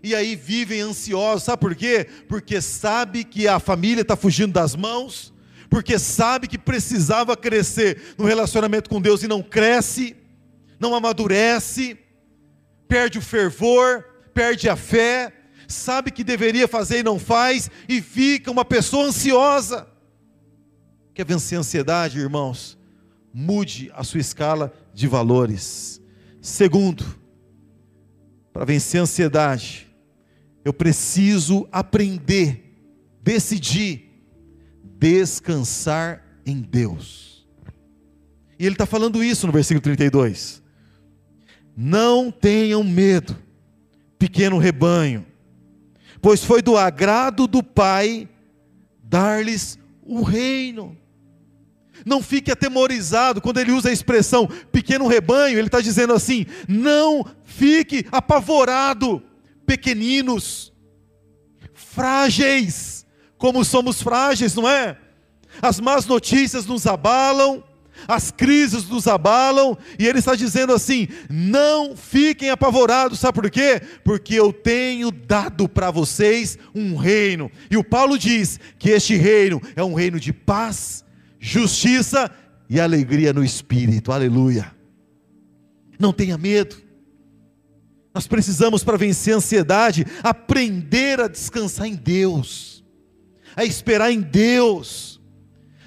e 0.03 0.13
aí 0.13 0.35
vivem 0.35 0.81
ansiosos, 0.81 1.43
sabe 1.43 1.59
por 1.59 1.75
quê? 1.75 2.07
Porque 2.27 2.61
sabe 2.61 3.23
que 3.23 3.47
a 3.47 3.59
família 3.59 4.03
está 4.03 4.15
fugindo 4.15 4.53
das 4.53 4.75
mãos, 4.75 5.33
porque 5.69 5.97
sabe 5.97 6.47
que 6.47 6.59
precisava 6.59 7.35
crescer 7.35 8.13
no 8.17 8.25
relacionamento 8.25 8.87
com 8.89 9.01
Deus 9.01 9.23
e 9.23 9.27
não 9.27 9.41
cresce, 9.41 10.15
não 10.79 10.93
amadurece, 10.93 11.97
perde 12.87 13.17
o 13.17 13.21
fervor, 13.21 14.05
perde 14.31 14.69
a 14.69 14.75
fé, 14.75 15.33
sabe 15.67 16.11
que 16.11 16.23
deveria 16.23 16.67
fazer 16.67 16.99
e 16.99 17.03
não 17.03 17.17
faz, 17.17 17.71
e 17.89 17.99
fica 18.01 18.51
uma 18.51 18.63
pessoa 18.63 19.07
ansiosa. 19.07 19.87
Quer 21.15 21.25
vencer 21.25 21.57
a 21.57 21.61
ansiedade, 21.61 22.19
irmãos? 22.19 22.77
Mude 23.33 23.89
a 23.95 24.03
sua 24.03 24.19
escala 24.19 24.73
de 24.93 25.07
valores. 25.07 26.01
Segundo, 26.41 27.05
para 28.51 28.65
vencer 28.65 28.99
a 28.99 29.03
ansiedade, 29.03 29.87
eu 30.65 30.73
preciso 30.73 31.69
aprender, 31.71 32.77
decidir, 33.23 34.25
descansar 34.99 36.21
em 36.45 36.59
Deus. 36.59 37.47
E 38.59 38.65
ele 38.65 38.75
está 38.75 38.85
falando 38.85 39.23
isso 39.23 39.47
no 39.47 39.53
versículo 39.53 39.81
32. 39.81 40.61
Não 41.77 42.29
tenham 42.29 42.83
medo, 42.83 43.37
pequeno 44.19 44.57
rebanho, 44.57 45.25
pois 46.21 46.43
foi 46.43 46.61
do 46.61 46.75
agrado 46.75 47.47
do 47.47 47.63
Pai 47.63 48.27
dar-lhes 49.01 49.79
o 50.03 50.21
reino. 50.21 50.97
Não 52.05 52.21
fique 52.21 52.51
atemorizado, 52.51 53.41
quando 53.41 53.59
ele 53.59 53.71
usa 53.71 53.89
a 53.89 53.91
expressão 53.91 54.47
pequeno 54.71 55.07
rebanho, 55.07 55.57
ele 55.57 55.67
está 55.67 55.81
dizendo 55.81 56.13
assim: 56.13 56.45
não 56.67 57.25
fique 57.43 58.05
apavorado, 58.11 59.23
pequeninos, 59.65 60.71
frágeis, 61.73 63.07
como 63.37 63.65
somos 63.65 64.01
frágeis, 64.01 64.53
não 64.53 64.69
é? 64.69 64.97
As 65.61 65.79
más 65.79 66.05
notícias 66.05 66.65
nos 66.65 66.85
abalam, 66.85 67.63
as 68.07 68.29
crises 68.29 68.87
nos 68.87 69.07
abalam, 69.07 69.77
e 69.97 70.05
ele 70.05 70.19
está 70.19 70.35
dizendo 70.35 70.73
assim: 70.73 71.07
não 71.29 71.95
fiquem 71.95 72.49
apavorados, 72.49 73.19
sabe 73.19 73.41
por 73.41 73.49
quê? 73.49 73.81
Porque 74.03 74.35
eu 74.35 74.51
tenho 74.51 75.11
dado 75.11 75.67
para 75.67 75.89
vocês 75.89 76.57
um 76.73 76.95
reino, 76.95 77.49
e 77.71 77.77
o 77.77 77.83
Paulo 77.83 78.17
diz 78.17 78.59
que 78.77 78.89
este 78.89 79.15
reino 79.15 79.61
é 79.75 79.83
um 79.83 79.93
reino 79.93 80.19
de 80.19 80.33
paz, 80.33 81.04
justiça 81.45 82.31
e 82.69 82.79
alegria 82.79 83.33
no 83.33 83.43
espírito, 83.43 84.11
aleluia. 84.11 84.73
Não 85.99 86.11
tenha 86.11 86.37
medo, 86.37 86.75
nós 88.13 88.27
precisamos, 88.27 88.83
para 88.83 88.97
vencer 88.97 89.33
a 89.33 89.37
ansiedade, 89.37 90.05
aprender 90.23 91.19
a 91.19 91.27
descansar 91.27 91.87
em 91.87 91.95
Deus, 91.95 92.83
a 93.55 93.65
esperar 93.65 94.11
em 94.11 94.21
Deus, 94.21 95.21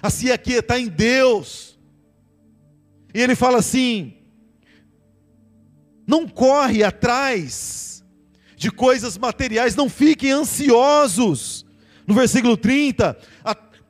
a 0.02 0.10
se 0.10 0.30
aquietar 0.30 0.78
em 0.78 0.88
Deus 0.88 1.68
e 3.18 3.20
ele 3.20 3.34
fala 3.34 3.58
assim: 3.58 4.14
não 6.06 6.28
corre 6.28 6.82
atrás 6.82 8.04
de 8.56 8.70
coisas 8.70 9.16
materiais, 9.16 9.74
não 9.74 9.88
fiquem 9.88 10.30
ansiosos. 10.30 11.66
No 12.06 12.14
versículo 12.14 12.56
30, 12.56 13.04
a, 13.10 13.18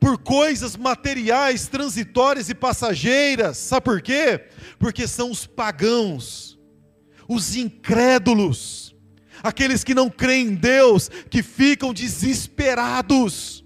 por 0.01 0.19
coisas 0.19 0.77
materiais, 0.77 1.67
transitórias 1.69 2.49
e 2.49 2.55
passageiras. 2.55 3.57
Sabe 3.59 3.85
por 3.85 4.03
quê? 4.03 4.45
Porque 4.79 5.07
são 5.07 5.31
os 5.31 5.47
pagãos, 5.47 6.59
os 7.29 7.57
incrédulos, 7.57 8.95
aqueles 9.43 9.83
que 9.83 9.95
não 9.95 10.09
creem 10.09 10.49
em 10.49 10.55
Deus, 10.55 11.11
que 11.31 11.43
ficam 11.43 11.93
desesperados 11.93 13.65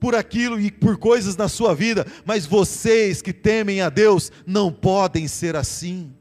por 0.00 0.14
aquilo 0.14 0.58
e 0.58 0.70
por 0.70 0.96
coisas 0.96 1.36
na 1.36 1.46
sua 1.46 1.74
vida, 1.74 2.06
mas 2.24 2.46
vocês 2.46 3.20
que 3.20 3.34
temem 3.34 3.82
a 3.82 3.90
Deus 3.90 4.32
não 4.46 4.72
podem 4.72 5.28
ser 5.28 5.54
assim. 5.54 6.14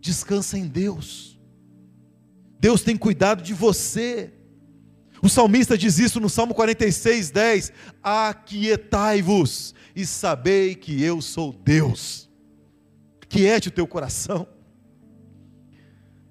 Descansa 0.00 0.56
em 0.56 0.68
Deus. 0.68 1.38
Deus 2.60 2.82
tem 2.82 2.96
cuidado 2.96 3.42
de 3.42 3.52
você. 3.52 4.32
O 5.22 5.28
salmista 5.28 5.76
diz 5.76 5.98
isso 5.98 6.18
no 6.18 6.30
Salmo 6.30 6.54
46, 6.54 7.30
10: 7.30 7.72
Aquietai-vos 8.02 9.74
e 9.94 10.06
sabei 10.06 10.74
que 10.74 11.02
eu 11.02 11.20
sou 11.20 11.52
Deus. 11.52 12.28
Quiete 13.28 13.68
o 13.68 13.72
teu 13.72 13.86
coração. 13.86 14.46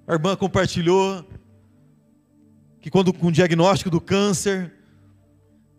A 0.06 0.12
irmã 0.12 0.34
compartilhou 0.34 1.24
que 2.80 2.90
quando 2.90 3.12
com 3.12 3.28
o 3.28 3.32
diagnóstico 3.32 3.90
do 3.90 4.00
câncer, 4.00 4.72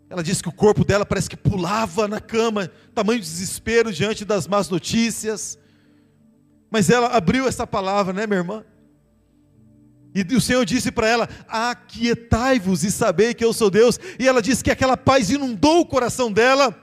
ela 0.08 0.22
disse 0.22 0.42
que 0.42 0.48
o 0.48 0.52
corpo 0.52 0.84
dela 0.84 1.04
parece 1.04 1.28
que 1.28 1.36
pulava 1.36 2.08
na 2.08 2.20
cama, 2.20 2.70
tamanho 2.94 3.20
desespero 3.20 3.92
diante 3.92 4.24
das 4.24 4.46
más 4.46 4.68
notícias. 4.68 5.58
Mas 6.70 6.88
ela 6.88 7.08
abriu 7.08 7.46
essa 7.46 7.66
palavra, 7.66 8.12
né, 8.12 8.26
minha 8.26 8.40
irmã? 8.40 8.64
E 10.14 10.22
o 10.34 10.40
Senhor 10.40 10.64
disse 10.64 10.90
para 10.90 11.08
ela: 11.08 11.28
Aquietai-vos 11.48 12.84
e 12.84 12.90
sabei 12.90 13.32
que 13.32 13.44
eu 13.44 13.52
sou 13.52 13.70
Deus. 13.70 13.98
E 14.18 14.28
ela 14.28 14.42
disse 14.42 14.62
que 14.62 14.70
aquela 14.70 14.96
paz 14.96 15.30
inundou 15.30 15.80
o 15.80 15.86
coração 15.86 16.30
dela. 16.30 16.78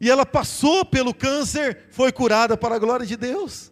E 0.00 0.08
ela 0.08 0.24
passou 0.24 0.84
pelo 0.84 1.12
câncer, 1.12 1.88
foi 1.90 2.10
curada 2.10 2.56
para 2.56 2.76
a 2.76 2.78
glória 2.78 3.04
de 3.04 3.16
Deus. 3.16 3.70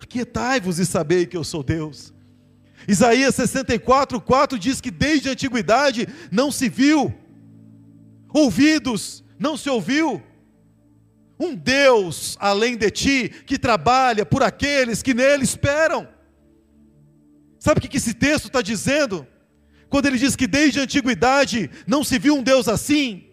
Aquietai-vos 0.00 0.78
e 0.78 0.84
sabei 0.84 1.26
que 1.26 1.36
eu 1.36 1.44
sou 1.44 1.62
Deus. 1.62 2.12
Isaías 2.86 3.34
64, 3.34 4.20
4 4.20 4.58
diz 4.58 4.80
que 4.80 4.90
desde 4.90 5.28
a 5.28 5.32
antiguidade 5.32 6.06
não 6.30 6.52
se 6.52 6.68
viu, 6.68 7.14
ouvidos 8.32 9.24
não 9.38 9.56
se 9.56 9.68
ouviu, 9.68 10.22
um 11.38 11.54
Deus 11.54 12.36
além 12.40 12.76
de 12.76 12.90
ti 12.90 13.28
que 13.46 13.58
trabalha 13.58 14.24
por 14.24 14.42
aqueles 14.42 15.02
que 15.02 15.14
nele 15.14 15.44
esperam. 15.44 16.08
Sabe 17.66 17.80
o 17.80 17.82
que 17.82 17.96
esse 17.96 18.14
texto 18.14 18.46
está 18.46 18.62
dizendo? 18.62 19.26
Quando 19.88 20.06
ele 20.06 20.18
diz 20.18 20.36
que 20.36 20.46
desde 20.46 20.78
a 20.78 20.84
antiguidade 20.84 21.68
não 21.84 22.04
se 22.04 22.16
viu 22.16 22.36
um 22.36 22.42
Deus 22.44 22.68
assim, 22.68 23.26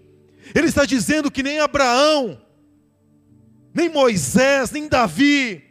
ele 0.56 0.66
está 0.66 0.86
dizendo 0.86 1.30
que 1.30 1.44
nem 1.44 1.60
Abraão, 1.60 2.42
nem 3.72 3.90
Moisés, 3.90 4.72
nem 4.72 4.88
Davi, 4.88 5.64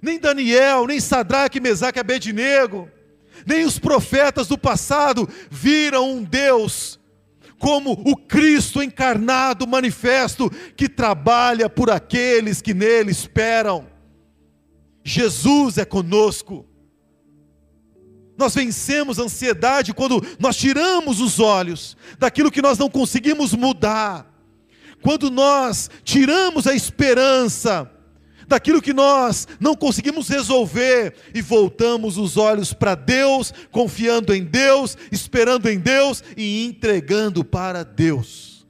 nem 0.00 0.16
Daniel, 0.16 0.86
nem 0.86 1.00
Sadraque, 1.00 1.58
Mesaque 1.58 1.98
Abednego, 1.98 2.88
nem 3.44 3.64
os 3.64 3.80
profetas 3.80 4.46
do 4.46 4.56
passado 4.56 5.28
viram 5.50 6.18
um 6.18 6.22
Deus 6.22 7.00
como 7.58 7.90
o 7.90 8.16
Cristo 8.16 8.80
encarnado, 8.80 9.66
manifesto, 9.66 10.48
que 10.76 10.88
trabalha 10.88 11.68
por 11.68 11.90
aqueles 11.90 12.62
que 12.62 12.72
nele 12.72 13.10
esperam. 13.10 13.88
Jesus 15.02 15.78
é 15.78 15.84
conosco. 15.84 16.77
Nós 18.38 18.54
vencemos 18.54 19.18
a 19.18 19.24
ansiedade 19.24 19.92
quando 19.92 20.24
nós 20.38 20.56
tiramos 20.56 21.20
os 21.20 21.40
olhos 21.40 21.96
daquilo 22.18 22.52
que 22.52 22.62
nós 22.62 22.78
não 22.78 22.88
conseguimos 22.88 23.52
mudar, 23.52 24.32
quando 25.02 25.28
nós 25.28 25.90
tiramos 26.04 26.68
a 26.68 26.74
esperança 26.74 27.90
daquilo 28.46 28.80
que 28.80 28.94
nós 28.94 29.46
não 29.60 29.74
conseguimos 29.74 30.28
resolver 30.28 31.14
e 31.34 31.42
voltamos 31.42 32.16
os 32.16 32.36
olhos 32.36 32.72
para 32.72 32.94
Deus, 32.94 33.52
confiando 33.70 34.32
em 34.32 34.42
Deus, 34.42 34.96
esperando 35.12 35.68
em 35.68 35.78
Deus 35.78 36.22
e 36.36 36.64
entregando 36.64 37.44
para 37.44 37.82
Deus. 37.84 38.66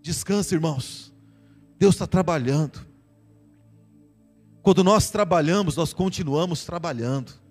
Descanse, 0.00 0.54
irmãos. 0.54 1.12
Deus 1.78 1.94
está 1.94 2.06
trabalhando. 2.06 2.84
Quando 4.62 4.82
nós 4.82 5.10
trabalhamos, 5.10 5.76
nós 5.76 5.92
continuamos 5.92 6.64
trabalhando. 6.64 7.41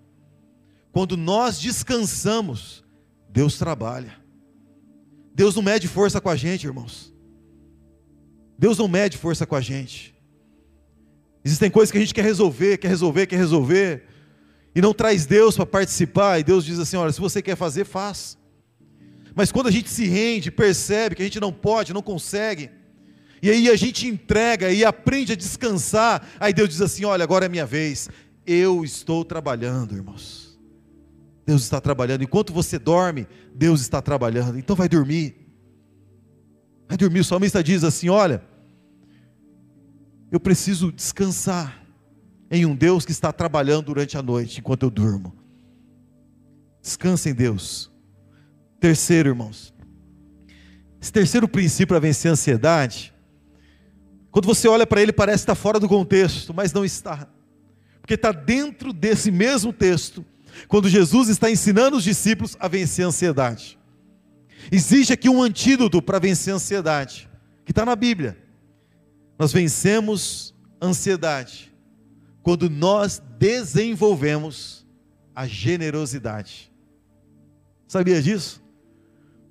Quando 0.92 1.16
nós 1.16 1.58
descansamos, 1.58 2.84
Deus 3.30 3.58
trabalha. 3.58 4.14
Deus 5.34 5.54
não 5.54 5.62
mede 5.62 5.88
força 5.88 6.20
com 6.20 6.28
a 6.28 6.36
gente, 6.36 6.66
irmãos. 6.66 7.12
Deus 8.58 8.76
não 8.76 8.86
mede 8.86 9.16
força 9.16 9.46
com 9.46 9.56
a 9.56 9.60
gente. 9.60 10.14
Existem 11.44 11.70
coisas 11.70 11.90
que 11.90 11.98
a 11.98 12.00
gente 12.00 12.14
quer 12.14 12.22
resolver, 12.22 12.76
quer 12.76 12.88
resolver, 12.88 13.26
quer 13.26 13.36
resolver, 13.36 14.04
e 14.74 14.80
não 14.80 14.94
traz 14.94 15.26
Deus 15.26 15.56
para 15.56 15.66
participar, 15.66 16.38
e 16.38 16.44
Deus 16.44 16.64
diz 16.64 16.78
assim: 16.78 16.96
olha, 16.96 17.10
se 17.10 17.20
você 17.20 17.42
quer 17.42 17.56
fazer, 17.56 17.84
faz. 17.84 18.38
Mas 19.34 19.50
quando 19.50 19.68
a 19.68 19.70
gente 19.70 19.88
se 19.88 20.06
rende, 20.06 20.50
percebe 20.50 21.16
que 21.16 21.22
a 21.22 21.24
gente 21.24 21.40
não 21.40 21.52
pode, 21.52 21.94
não 21.94 22.02
consegue, 22.02 22.70
e 23.42 23.50
aí 23.50 23.68
a 23.68 23.74
gente 23.76 24.06
entrega 24.06 24.70
e 24.70 24.84
aprende 24.84 25.32
a 25.32 25.36
descansar, 25.36 26.24
aí 26.38 26.52
Deus 26.52 26.68
diz 26.68 26.80
assim: 26.80 27.04
olha, 27.04 27.24
agora 27.24 27.46
é 27.46 27.48
minha 27.48 27.66
vez, 27.66 28.08
eu 28.46 28.84
estou 28.84 29.24
trabalhando, 29.24 29.96
irmãos. 29.96 30.51
Deus 31.44 31.62
está 31.62 31.80
trabalhando, 31.80 32.22
enquanto 32.22 32.52
você 32.52 32.78
dorme, 32.78 33.26
Deus 33.54 33.80
está 33.80 34.00
trabalhando, 34.00 34.58
então 34.58 34.76
vai 34.76 34.88
dormir. 34.88 35.36
Vai 36.88 36.96
dormir, 36.96 37.20
o 37.20 37.24
salmista 37.24 37.62
diz 37.62 37.82
assim: 37.82 38.08
olha, 38.08 38.42
eu 40.30 40.38
preciso 40.38 40.92
descansar 40.92 41.84
em 42.50 42.64
um 42.64 42.76
Deus 42.76 43.04
que 43.04 43.12
está 43.12 43.32
trabalhando 43.32 43.86
durante 43.86 44.16
a 44.16 44.22
noite 44.22 44.60
enquanto 44.60 44.84
eu 44.84 44.90
durmo. 44.90 45.34
Descansa 46.80 47.30
em 47.30 47.34
Deus. 47.34 47.90
Terceiro, 48.78 49.30
irmãos. 49.30 49.72
Esse 51.00 51.12
terceiro 51.12 51.48
princípio 51.48 51.88
para 51.88 51.98
vencer 51.98 52.30
a 52.30 52.32
ansiedade, 52.32 53.12
quando 54.30 54.46
você 54.46 54.68
olha 54.68 54.86
para 54.86 55.02
ele, 55.02 55.12
parece 55.12 55.42
estar 55.42 55.54
fora 55.54 55.80
do 55.80 55.88
contexto, 55.88 56.54
mas 56.54 56.72
não 56.72 56.84
está. 56.84 57.28
Porque 58.00 58.14
está 58.14 58.32
dentro 58.32 58.92
desse 58.92 59.30
mesmo 59.30 59.72
texto, 59.72 60.24
quando 60.68 60.88
Jesus 60.88 61.28
está 61.28 61.50
ensinando 61.50 61.96
os 61.96 62.04
discípulos 62.04 62.56
a 62.58 62.68
vencer 62.68 63.04
a 63.04 63.08
ansiedade. 63.08 63.78
Existe 64.70 65.12
aqui 65.12 65.28
um 65.28 65.42
antídoto 65.42 66.00
para 66.00 66.18
vencer 66.18 66.52
a 66.52 66.56
ansiedade, 66.56 67.28
que 67.64 67.72
está 67.72 67.84
na 67.84 67.96
Bíblia. 67.96 68.36
Nós 69.38 69.52
vencemos 69.52 70.54
a 70.80 70.86
ansiedade 70.86 71.72
quando 72.42 72.68
nós 72.68 73.22
desenvolvemos 73.38 74.86
a 75.34 75.46
generosidade. 75.46 76.72
Sabia 77.88 78.22
disso? 78.22 78.62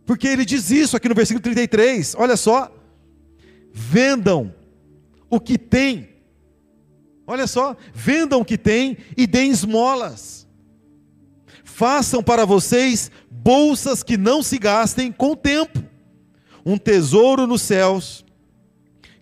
Porque 0.05 0.27
ele 0.27 0.45
diz 0.45 0.71
isso 0.71 0.97
aqui 0.97 1.07
no 1.07 1.15
versículo 1.15 1.41
33. 1.41 2.15
Olha 2.17 2.35
só. 2.35 2.75
Vendam 3.73 4.53
o 5.29 5.39
que 5.39 5.57
tem. 5.57 6.09
Olha 7.25 7.47
só, 7.47 7.77
vendam 7.93 8.41
o 8.41 8.45
que 8.45 8.57
tem 8.57 8.97
e 9.15 9.25
deem 9.25 9.51
esmolas. 9.51 10.45
Façam 11.73 12.21
para 12.21 12.45
vocês 12.45 13.09
bolsas 13.29 14.03
que 14.03 14.17
não 14.17 14.43
se 14.43 14.57
gastem 14.57 15.11
com 15.11 15.31
o 15.31 15.35
tempo, 15.35 15.81
um 16.65 16.77
tesouro 16.77 17.47
nos 17.47 17.61
céus 17.61 18.25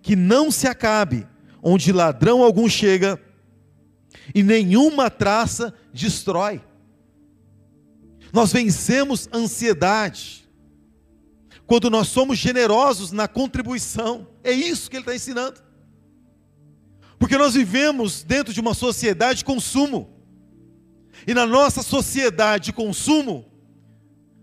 que 0.01 0.15
não 0.15 0.49
se 0.49 0.67
acabe, 0.67 1.27
onde 1.61 1.91
ladrão 1.91 2.43
algum 2.43 2.67
chega 2.67 3.21
e 4.33 4.41
nenhuma 4.41 5.09
traça 5.09 5.73
destrói. 5.93 6.61
Nós 8.33 8.51
vencemos 8.51 9.29
ansiedade 9.31 10.49
quando 11.67 11.89
nós 11.89 12.07
somos 12.07 12.37
generosos 12.37 13.11
na 13.11 13.27
contribuição. 13.27 14.27
É 14.43 14.51
isso 14.51 14.89
que 14.89 14.97
ele 14.97 15.03
está 15.03 15.15
ensinando. 15.15 15.61
Porque 17.19 17.37
nós 17.37 17.53
vivemos 17.53 18.23
dentro 18.23 18.53
de 18.53 18.59
uma 18.59 18.73
sociedade 18.73 19.39
de 19.39 19.45
consumo. 19.45 20.18
E 21.27 21.33
na 21.33 21.45
nossa 21.45 21.83
sociedade 21.83 22.65
de 22.65 22.73
consumo, 22.73 23.45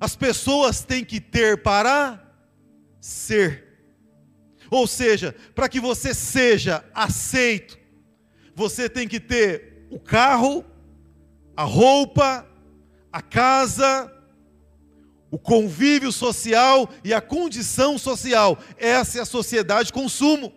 as 0.01 0.15
pessoas 0.15 0.85
têm 0.85 1.05
que 1.05 1.21
ter 1.21 1.63
para 1.63 2.23
ser. 3.01 3.65
Ou 4.71 4.87
seja, 4.87 5.35
para 5.55 5.69
que 5.69 5.81
você 5.81 6.13
seja 6.13 6.85
aceito, 6.95 7.79
você 8.55 8.89
tem 8.89 9.07
que 9.07 9.21
ter 9.21 9.87
o 9.91 9.99
carro, 9.99 10.65
a 11.57 11.63
roupa, 11.63 12.47
a 13.13 13.23
casa, 13.23 14.13
o 15.31 15.39
convívio 15.39 16.13
social 16.13 16.89
e 17.05 17.15
a 17.15 17.21
condição 17.21 17.99
social. 17.99 18.59
Essa 18.77 19.19
é 19.19 19.23
a 19.23 19.27
sociedade 19.27 19.87
de 19.87 19.93
consumo. 19.93 20.53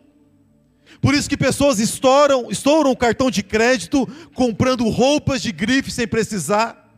Por 1.01 1.13
isso 1.13 1.29
que 1.29 1.37
pessoas 1.37 1.79
estouram, 1.79 2.49
estouram 2.49 2.91
o 2.91 2.97
cartão 2.97 3.31
de 3.31 3.41
crédito 3.41 4.07
comprando 4.33 4.87
roupas 4.89 5.41
de 5.41 5.51
grife 5.51 5.91
sem 5.91 6.07
precisar. 6.07 6.89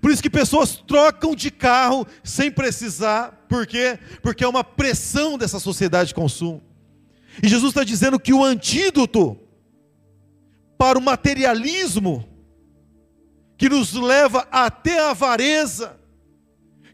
Por 0.00 0.10
isso 0.10 0.22
que 0.22 0.30
pessoas 0.30 0.76
trocam 0.76 1.34
de 1.34 1.50
carro 1.50 2.06
sem 2.24 2.50
precisar. 2.50 3.46
Por 3.48 3.66
quê? 3.66 3.98
Porque 4.22 4.44
é 4.44 4.48
uma 4.48 4.64
pressão 4.64 5.38
dessa 5.38 5.60
sociedade 5.60 6.08
de 6.08 6.14
consumo. 6.14 6.62
E 7.42 7.48
Jesus 7.48 7.70
está 7.70 7.84
dizendo 7.84 8.18
que 8.18 8.32
o 8.32 8.44
antídoto 8.44 9.38
para 10.78 10.98
o 10.98 11.02
materialismo, 11.02 12.28
que 13.56 13.68
nos 13.68 13.92
leva 13.94 14.46
até 14.50 14.98
a 15.00 15.10
avareza, 15.10 15.98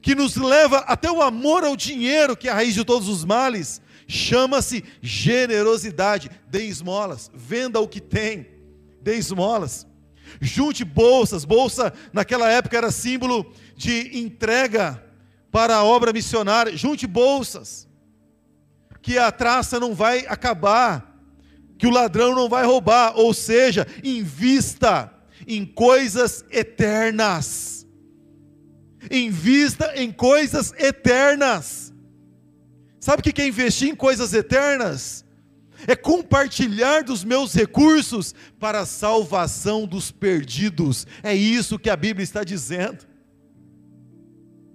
que 0.00 0.14
nos 0.14 0.36
leva 0.36 0.78
até 0.78 1.10
o 1.10 1.22
amor 1.22 1.64
ao 1.64 1.76
dinheiro, 1.76 2.36
que 2.36 2.48
é 2.48 2.50
a 2.50 2.54
raiz 2.54 2.74
de 2.74 2.84
todos 2.84 3.08
os 3.08 3.24
males, 3.24 3.81
chama-se 4.12 4.84
generosidade. 5.00 6.30
Dê 6.48 6.64
esmolas, 6.64 7.30
venda 7.34 7.80
o 7.80 7.88
que 7.88 8.00
tem, 8.00 8.46
dê 9.00 9.16
esmolas. 9.16 9.86
Junte 10.40 10.84
bolsas, 10.84 11.44
bolsa 11.44 11.92
naquela 12.12 12.48
época 12.50 12.76
era 12.76 12.90
símbolo 12.90 13.52
de 13.74 14.18
entrega 14.18 15.02
para 15.50 15.76
a 15.76 15.84
obra 15.84 16.12
missionária. 16.12 16.76
Junte 16.76 17.06
bolsas, 17.06 17.88
que 19.00 19.18
a 19.18 19.32
traça 19.32 19.80
não 19.80 19.94
vai 19.94 20.26
acabar, 20.28 21.18
que 21.78 21.86
o 21.86 21.90
ladrão 21.90 22.34
não 22.34 22.48
vai 22.48 22.64
roubar, 22.64 23.16
ou 23.16 23.34
seja, 23.34 23.86
invista 24.04 25.12
em 25.46 25.64
coisas 25.64 26.44
eternas. 26.50 27.86
Invista 29.10 29.92
em 29.96 30.12
coisas 30.12 30.72
eternas. 30.78 31.81
Sabe 33.02 33.18
o 33.18 33.22
que 33.22 33.42
é 33.42 33.48
investir 33.48 33.88
em 33.88 33.96
coisas 33.96 34.32
eternas? 34.32 35.24
é 35.86 35.96
compartilhar 35.96 37.02
dos 37.02 37.24
meus 37.24 37.52
recursos 37.54 38.32
para 38.58 38.80
a 38.80 38.86
salvação 38.86 39.84
dos 39.84 40.12
perdidos. 40.12 41.06
É 41.24 41.34
isso 41.34 41.78
que 41.78 41.90
a 41.90 41.96
Bíblia 41.96 42.22
está 42.22 42.44
dizendo. 42.44 43.04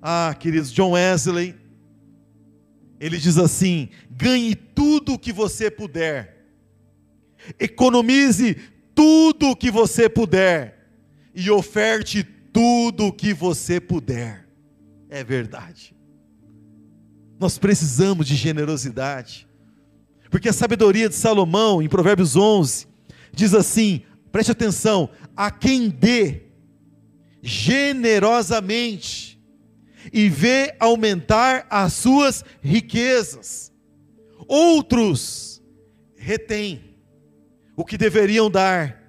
Ah, 0.02 0.36
queridos, 0.38 0.72
John 0.74 0.92
Wesley, 0.92 1.56
ele 3.00 3.18
diz 3.18 3.38
assim: 3.38 3.90
ganhe 4.12 4.54
tudo 4.54 5.14
o 5.14 5.20
que 5.20 5.32
você 5.32 5.72
puder, 5.72 6.46
economize 7.60 8.56
tudo 8.94 9.52
o 9.52 9.56
que 9.56 9.72
você 9.72 10.10
puder, 10.10 10.90
e 11.34 11.50
oferte 11.50 12.24
tudo 12.52 13.08
o 13.08 13.14
que 13.14 13.34
você 13.34 13.80
puder. 13.80 14.46
É 15.10 15.24
verdade. 15.24 15.97
Nós 17.40 17.58
precisamos 17.58 18.28
de 18.28 18.36
generosidade. 18.36 19.48
Porque 20.30 20.50
a 20.50 20.54
sabedoria 20.54 21.08
de 21.08 21.16
Salomão, 21.16 21.82
em 21.82 21.88
Provérbios 21.88 22.36
11, 22.36 22.88
diz 23.32 23.54
assim: 23.54 24.02
preste 24.32 24.52
atenção, 24.52 25.10
a 25.36 25.50
quem 25.50 25.90
dê 25.90 26.44
generosamente 27.42 29.40
e 30.12 30.30
vê 30.30 30.76
aumentar 30.80 31.66
as 31.70 31.94
suas 31.94 32.44
riquezas, 32.62 33.72
outros 34.48 35.62
retêm 36.16 36.98
o 37.76 37.86
que 37.86 37.98
deveriam 37.98 38.50
dar 38.50 39.02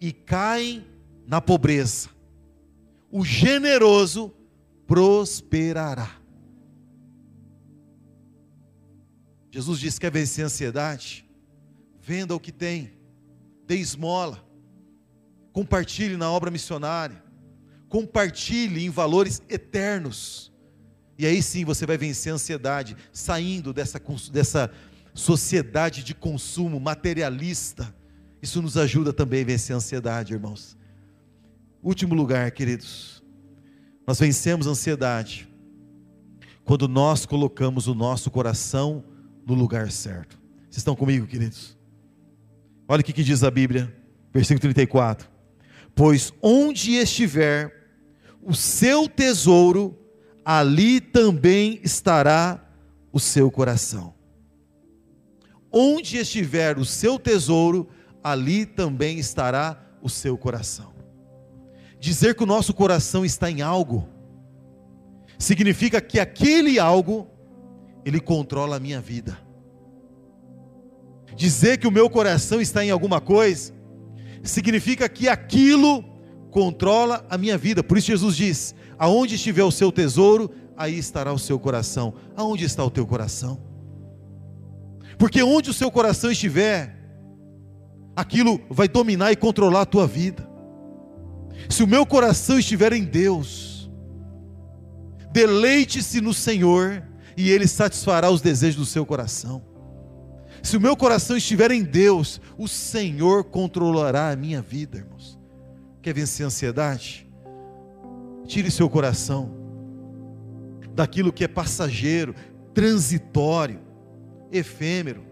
e 0.00 0.12
caem 0.12 0.86
na 1.26 1.40
pobreza. 1.40 2.08
O 3.10 3.24
generoso 3.24 4.32
prosperará. 4.86 6.21
Jesus 9.52 9.78
disse: 9.78 10.00
quer 10.00 10.10
vencer 10.10 10.42
a 10.42 10.46
ansiedade? 10.46 11.28
Venda 12.00 12.34
o 12.34 12.40
que 12.40 12.50
tem, 12.50 12.90
dê 13.64 13.76
esmola, 13.76 14.44
compartilhe 15.52 16.16
na 16.16 16.28
obra 16.28 16.50
missionária, 16.50 17.22
compartilhe 17.88 18.84
em 18.84 18.90
valores 18.90 19.40
eternos. 19.48 20.50
E 21.16 21.26
aí 21.26 21.40
sim 21.42 21.64
você 21.64 21.86
vai 21.86 21.96
vencer 21.98 22.32
a 22.32 22.34
ansiedade, 22.34 22.96
saindo 23.12 23.72
dessa, 23.72 24.00
dessa 24.32 24.72
sociedade 25.14 26.02
de 26.02 26.14
consumo 26.14 26.80
materialista, 26.80 27.94
Isso 28.42 28.60
nos 28.60 28.76
ajuda 28.76 29.12
também 29.12 29.42
a 29.42 29.46
vencer 29.46 29.72
a 29.72 29.76
ansiedade, 29.76 30.32
irmãos. 30.32 30.76
Último 31.80 32.12
lugar, 32.12 32.50
queridos. 32.50 33.22
Nós 34.04 34.18
vencemos 34.18 34.66
a 34.66 34.70
ansiedade 34.70 35.48
quando 36.64 36.88
nós 36.88 37.24
colocamos 37.24 37.86
o 37.86 37.94
nosso 37.94 38.32
coração 38.32 39.04
no 39.46 39.54
lugar 39.54 39.90
certo. 39.90 40.38
Vocês 40.64 40.78
estão 40.78 40.96
comigo, 40.96 41.26
queridos? 41.26 41.76
Olha 42.88 43.00
o 43.00 43.04
que 43.04 43.22
diz 43.22 43.42
a 43.42 43.50
Bíblia, 43.50 43.94
versículo 44.32 44.60
34. 44.60 45.28
Pois 45.94 46.32
onde 46.40 46.96
estiver 46.96 47.72
o 48.42 48.54
seu 48.54 49.08
tesouro, 49.08 49.98
ali 50.44 51.00
também 51.00 51.80
estará 51.82 52.62
o 53.12 53.20
seu 53.20 53.50
coração. 53.50 54.14
Onde 55.70 56.16
estiver 56.16 56.78
o 56.78 56.84
seu 56.84 57.18
tesouro, 57.18 57.88
ali 58.22 58.66
também 58.66 59.18
estará 59.18 59.80
o 60.02 60.08
seu 60.08 60.36
coração. 60.36 60.92
Dizer 61.98 62.34
que 62.34 62.42
o 62.42 62.46
nosso 62.46 62.74
coração 62.74 63.24
está 63.24 63.50
em 63.50 63.62
algo, 63.62 64.08
significa 65.38 66.00
que 66.00 66.18
aquele 66.18 66.78
algo, 66.78 67.30
ele 68.04 68.20
controla 68.20 68.76
a 68.76 68.80
minha 68.80 69.00
vida. 69.00 69.38
Dizer 71.34 71.78
que 71.78 71.86
o 71.86 71.92
meu 71.92 72.10
coração 72.10 72.60
está 72.60 72.84
em 72.84 72.90
alguma 72.90 73.20
coisa, 73.20 73.72
significa 74.42 75.08
que 75.08 75.28
aquilo 75.28 76.04
controla 76.50 77.24
a 77.30 77.38
minha 77.38 77.56
vida. 77.56 77.82
Por 77.82 77.96
isso 77.96 78.08
Jesus 78.08 78.36
diz: 78.36 78.74
aonde 78.98 79.36
estiver 79.36 79.64
o 79.64 79.70
seu 79.70 79.90
tesouro, 79.90 80.50
aí 80.76 80.98
estará 80.98 81.32
o 81.32 81.38
seu 81.38 81.58
coração. 81.58 82.14
Aonde 82.36 82.64
está 82.64 82.84
o 82.84 82.90
teu 82.90 83.06
coração? 83.06 83.60
Porque 85.18 85.42
onde 85.42 85.70
o 85.70 85.74
seu 85.74 85.90
coração 85.90 86.30
estiver, 86.30 86.96
aquilo 88.16 88.60
vai 88.68 88.88
dominar 88.88 89.32
e 89.32 89.36
controlar 89.36 89.82
a 89.82 89.86
tua 89.86 90.06
vida. 90.06 90.48
Se 91.68 91.82
o 91.82 91.86
meu 91.86 92.04
coração 92.04 92.58
estiver 92.58 92.92
em 92.92 93.04
Deus, 93.04 93.90
deleite-se 95.32 96.20
no 96.20 96.34
Senhor 96.34 97.02
e 97.36 97.50
Ele 97.50 97.66
satisfará 97.66 98.30
os 98.30 98.40
desejos 98.40 98.76
do 98.76 98.86
seu 98.86 99.04
coração. 99.06 99.62
Se 100.62 100.76
o 100.76 100.80
meu 100.80 100.96
coração 100.96 101.36
estiver 101.36 101.70
em 101.72 101.82
Deus, 101.82 102.40
o 102.56 102.68
Senhor 102.68 103.44
controlará 103.44 104.30
a 104.30 104.36
minha 104.36 104.62
vida, 104.62 104.98
irmãos. 104.98 105.38
Quer 106.00 106.14
vencer 106.14 106.44
a 106.44 106.46
ansiedade? 106.46 107.28
Tire 108.46 108.70
seu 108.70 108.88
coração 108.88 109.50
daquilo 110.94 111.32
que 111.32 111.42
é 111.42 111.48
passageiro, 111.48 112.34
transitório, 112.74 113.80
efêmero, 114.52 115.24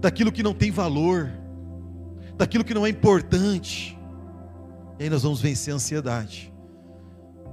daquilo 0.00 0.32
que 0.32 0.42
não 0.42 0.54
tem 0.54 0.70
valor, 0.70 1.30
daquilo 2.36 2.64
que 2.64 2.74
não 2.74 2.86
é 2.86 2.90
importante. 2.90 3.98
E 4.98 5.04
aí 5.04 5.10
nós 5.10 5.22
vamos 5.22 5.40
vencer 5.40 5.72
a 5.72 5.76
ansiedade. 5.76 6.52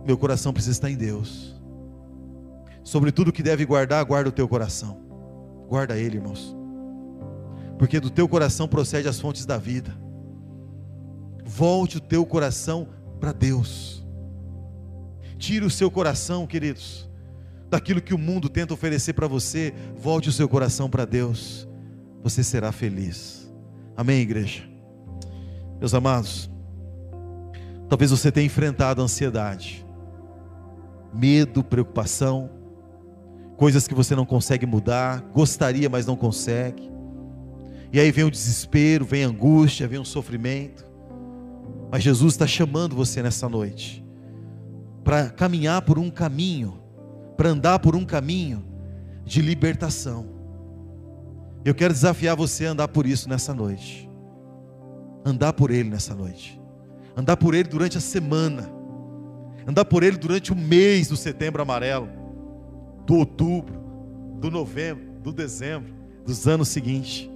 Meu 0.06 0.18
coração 0.18 0.54
precisa 0.54 0.72
estar 0.72 0.90
em 0.90 0.96
Deus. 0.96 1.57
Sobre 2.88 3.12
tudo 3.12 3.34
que 3.34 3.44
deve 3.44 3.66
guardar, 3.66 4.06
guarda 4.06 4.30
o 4.30 4.32
teu 4.32 4.48
coração. 4.48 4.98
Guarda 5.68 5.98
ele, 5.98 6.16
irmãos. 6.16 6.56
Porque 7.78 8.00
do 8.00 8.10
teu 8.10 8.30
coração 8.30 8.66
procede 8.66 9.10
as 9.10 9.20
fontes 9.20 9.46
da 9.46 9.58
vida. 9.58 9.94
Volte 11.44 11.98
o 11.98 12.00
teu 12.00 12.26
coração 12.26 12.88
para 13.20 13.34
Deus. 13.34 14.08
Tire 15.38 15.66
o 15.66 15.70
seu 15.70 15.92
coração, 15.92 16.48
queridos, 16.48 17.10
daquilo 17.70 18.02
que 18.02 18.14
o 18.14 18.18
mundo 18.18 18.48
tenta 18.48 18.74
oferecer 18.74 19.12
para 19.12 19.28
você. 19.28 19.74
Volte 19.98 20.30
o 20.30 20.32
seu 20.32 20.48
coração 20.48 20.90
para 20.90 21.04
Deus. 21.04 21.68
Você 22.24 22.42
será 22.42 22.72
feliz. 22.72 23.54
Amém, 23.98 24.22
igreja? 24.22 24.64
Meus 25.78 25.94
amados, 25.94 26.50
talvez 27.90 28.12
você 28.12 28.32
tenha 28.32 28.46
enfrentado 28.46 29.02
ansiedade, 29.02 29.86
medo, 31.14 31.62
preocupação, 31.62 32.56
coisas 33.58 33.88
que 33.88 33.96
você 33.96 34.16
não 34.16 34.26
consegue 34.26 34.66
mudar, 34.66 35.22
gostaria, 35.34 35.90
mas 35.90 36.06
não 36.06 36.16
consegue. 36.16 36.90
E 37.92 38.00
aí 38.00 38.12
vem 38.12 38.24
o 38.24 38.32
desespero, 38.32 39.04
vem 39.04 39.26
a 39.26 39.28
angústia, 39.28 39.88
vem 39.88 40.00
o 40.00 40.06
sofrimento. 40.06 40.86
Mas 41.92 42.04
Jesus 42.04 42.36
está 42.36 42.46
chamando 42.46 42.96
você 42.96 43.22
nessa 43.22 43.50
noite 43.50 44.06
para 45.04 45.30
caminhar 45.30 45.82
por 45.82 45.98
um 45.98 46.10
caminho, 46.10 46.80
para 47.36 47.50
andar 47.50 47.80
por 47.80 47.96
um 47.96 48.06
caminho 48.06 48.64
de 49.26 49.42
libertação. 49.42 50.28
Eu 51.64 51.74
quero 51.74 51.94
desafiar 51.94 52.36
você 52.36 52.66
a 52.66 52.72
andar 52.72 52.90
por 52.90 53.06
isso 53.06 53.28
nessa 53.28 53.54
noite. 53.54 54.08
Andar 55.26 55.54
por 55.54 55.72
Ele 55.72 55.90
nessa 55.90 56.14
noite. 56.14 56.62
Andar 57.16 57.38
por 57.38 57.56
Ele 57.56 57.68
durante 57.68 57.98
a 57.98 58.02
semana. 58.02 58.70
Andar 59.66 59.86
por 59.86 60.04
Ele 60.04 60.18
durante 60.18 60.52
o 60.52 60.56
mês 60.56 61.08
do 61.08 61.18
setembro 61.18 61.62
amarelo, 61.62 62.10
do 63.08 63.16
outubro, 63.16 63.74
do 64.38 64.52
novembro, 64.52 65.06
do 65.24 65.32
dezembro, 65.32 65.94
dos 66.26 66.46
anos 66.46 66.68
seguintes. 66.68 67.30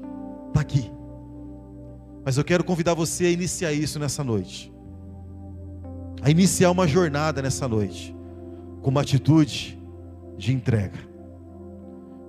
Está 0.50 0.60
aqui. 0.60 0.92
Mas 2.26 2.38
eu 2.38 2.44
quero 2.44 2.62
convidar 2.62 2.94
você 2.94 3.26
a 3.26 3.32
iniciar 3.32 3.72
isso 3.72 3.98
nessa 3.98 4.22
noite. 4.22 4.72
A 6.22 6.30
iniciar 6.30 6.70
uma 6.70 6.86
jornada 6.86 7.42
nessa 7.42 7.70
noite. 7.70 8.14
Com 8.82 8.90
uma 8.90 9.00
atitude 9.00 9.82
de 10.38 10.54
entrega. 10.54 11.00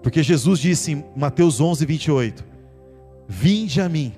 Porque 0.05 0.23
Jesus 0.23 0.61
disse 0.61 0.93
em 0.93 1.05
Mateus 1.17 1.61
11, 1.61 1.85
28: 1.85 2.45
Vinde 3.29 3.81
a 3.81 3.89
mim, 3.89 4.13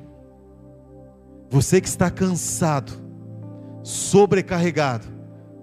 você 1.49 1.81
que 1.81 1.89
está 1.89 2.11
cansado, 2.11 2.93
sobrecarregado, 3.83 5.07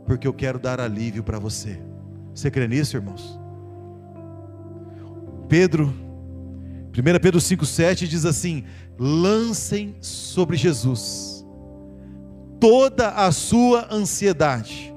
porque 0.06 0.28
eu 0.28 0.34
quero 0.34 0.58
dar 0.58 0.80
alívio 0.80 1.24
para 1.24 1.38
você. 1.38 1.80
Você 2.34 2.50
crê 2.50 2.68
nisso, 2.68 2.98
irmãos? 2.98 3.41
Pedro, 5.52 5.94
1 6.98 7.20
Pedro 7.22 7.42
5,7 7.42 8.08
diz 8.08 8.24
assim: 8.24 8.64
lancem 8.98 9.98
sobre 10.00 10.56
Jesus 10.56 11.46
toda 12.58 13.10
a 13.10 13.30
sua 13.34 13.94
ansiedade, 13.94 14.94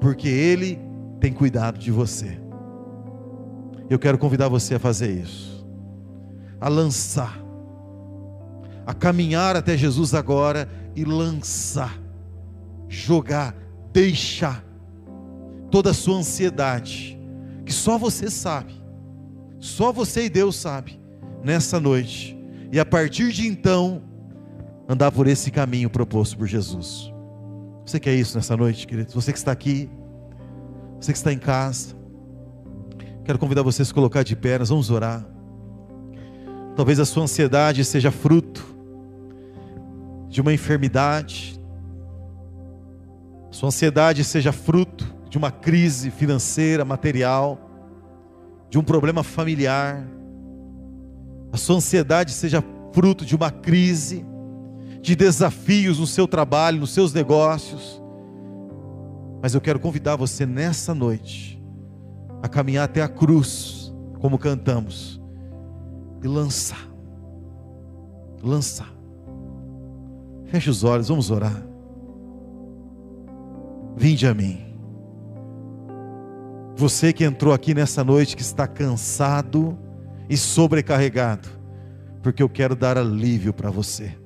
porque 0.00 0.26
Ele 0.26 0.80
tem 1.20 1.32
cuidado 1.32 1.78
de 1.78 1.92
você. 1.92 2.40
Eu 3.88 3.96
quero 3.96 4.18
convidar 4.18 4.48
você 4.48 4.74
a 4.74 4.80
fazer 4.80 5.12
isso, 5.12 5.64
a 6.60 6.68
lançar, 6.68 7.38
a 8.84 8.92
caminhar 8.92 9.54
até 9.54 9.76
Jesus 9.76 10.12
agora 10.12 10.68
e 10.96 11.04
lançar, 11.04 11.96
jogar, 12.88 13.54
deixar 13.92 14.64
toda 15.70 15.90
a 15.90 15.94
sua 15.94 16.16
ansiedade, 16.16 17.16
que 17.64 17.72
só 17.72 17.96
você 17.96 18.28
sabe, 18.28 18.82
só 19.64 19.90
você 19.90 20.26
e 20.26 20.28
Deus 20.28 20.56
sabe, 20.56 21.00
nessa 21.42 21.80
noite 21.80 22.38
e 22.70 22.78
a 22.78 22.84
partir 22.84 23.32
de 23.32 23.46
então, 23.46 24.02
andar 24.86 25.10
por 25.10 25.26
esse 25.26 25.50
caminho 25.50 25.88
proposto 25.88 26.36
por 26.36 26.46
Jesus. 26.46 27.10
Você 27.86 27.98
quer 27.98 28.14
isso 28.14 28.36
nessa 28.36 28.54
noite, 28.58 28.86
queridos? 28.86 29.14
Você 29.14 29.32
que 29.32 29.38
está 29.38 29.52
aqui, 29.52 29.88
você 31.00 31.12
que 31.12 31.16
está 31.16 31.32
em 31.32 31.38
casa, 31.38 31.96
quero 33.24 33.38
convidar 33.38 33.62
você 33.62 33.80
a 33.80 33.84
se 33.86 33.94
colocar 33.94 34.22
de 34.22 34.36
pé, 34.36 34.58
nós 34.58 34.68
vamos 34.68 34.90
orar. 34.90 35.26
Talvez 36.76 37.00
a 37.00 37.06
sua 37.06 37.22
ansiedade 37.22 37.86
seja 37.86 38.10
fruto 38.10 38.62
de 40.28 40.42
uma 40.42 40.52
enfermidade, 40.52 41.58
sua 43.50 43.68
ansiedade 43.68 44.22
seja 44.24 44.52
fruto 44.52 45.06
de 45.30 45.38
uma 45.38 45.50
crise 45.50 46.10
financeira, 46.10 46.84
material, 46.84 47.63
de 48.74 48.78
um 48.80 48.82
problema 48.82 49.22
familiar, 49.22 50.04
a 51.52 51.56
sua 51.56 51.76
ansiedade 51.76 52.32
seja 52.32 52.60
fruto 52.92 53.24
de 53.24 53.36
uma 53.36 53.48
crise, 53.48 54.26
de 55.00 55.14
desafios 55.14 56.00
no 56.00 56.08
seu 56.08 56.26
trabalho, 56.26 56.80
nos 56.80 56.90
seus 56.90 57.12
negócios. 57.12 58.02
Mas 59.40 59.54
eu 59.54 59.60
quero 59.60 59.78
convidar 59.78 60.16
você 60.16 60.44
nessa 60.44 60.92
noite 60.92 61.62
a 62.42 62.48
caminhar 62.48 62.86
até 62.86 63.00
a 63.00 63.06
cruz, 63.06 63.94
como 64.18 64.36
cantamos, 64.40 65.22
e 66.20 66.26
lançar. 66.26 66.90
Lançar. 68.42 68.92
Feche 70.46 70.68
os 70.68 70.82
olhos, 70.82 71.06
vamos 71.06 71.30
orar. 71.30 71.64
Vinde 73.96 74.26
a 74.26 74.34
mim. 74.34 74.73
Você 76.76 77.12
que 77.12 77.24
entrou 77.24 77.52
aqui 77.54 77.72
nessa 77.74 78.02
noite, 78.02 78.36
que 78.36 78.42
está 78.42 78.66
cansado, 78.66 79.78
e 80.28 80.36
sobrecarregado, 80.36 81.48
porque 82.22 82.42
eu 82.42 82.48
quero 82.48 82.74
dar 82.74 82.96
alívio 82.96 83.52
para 83.52 83.70
você. 83.70 84.16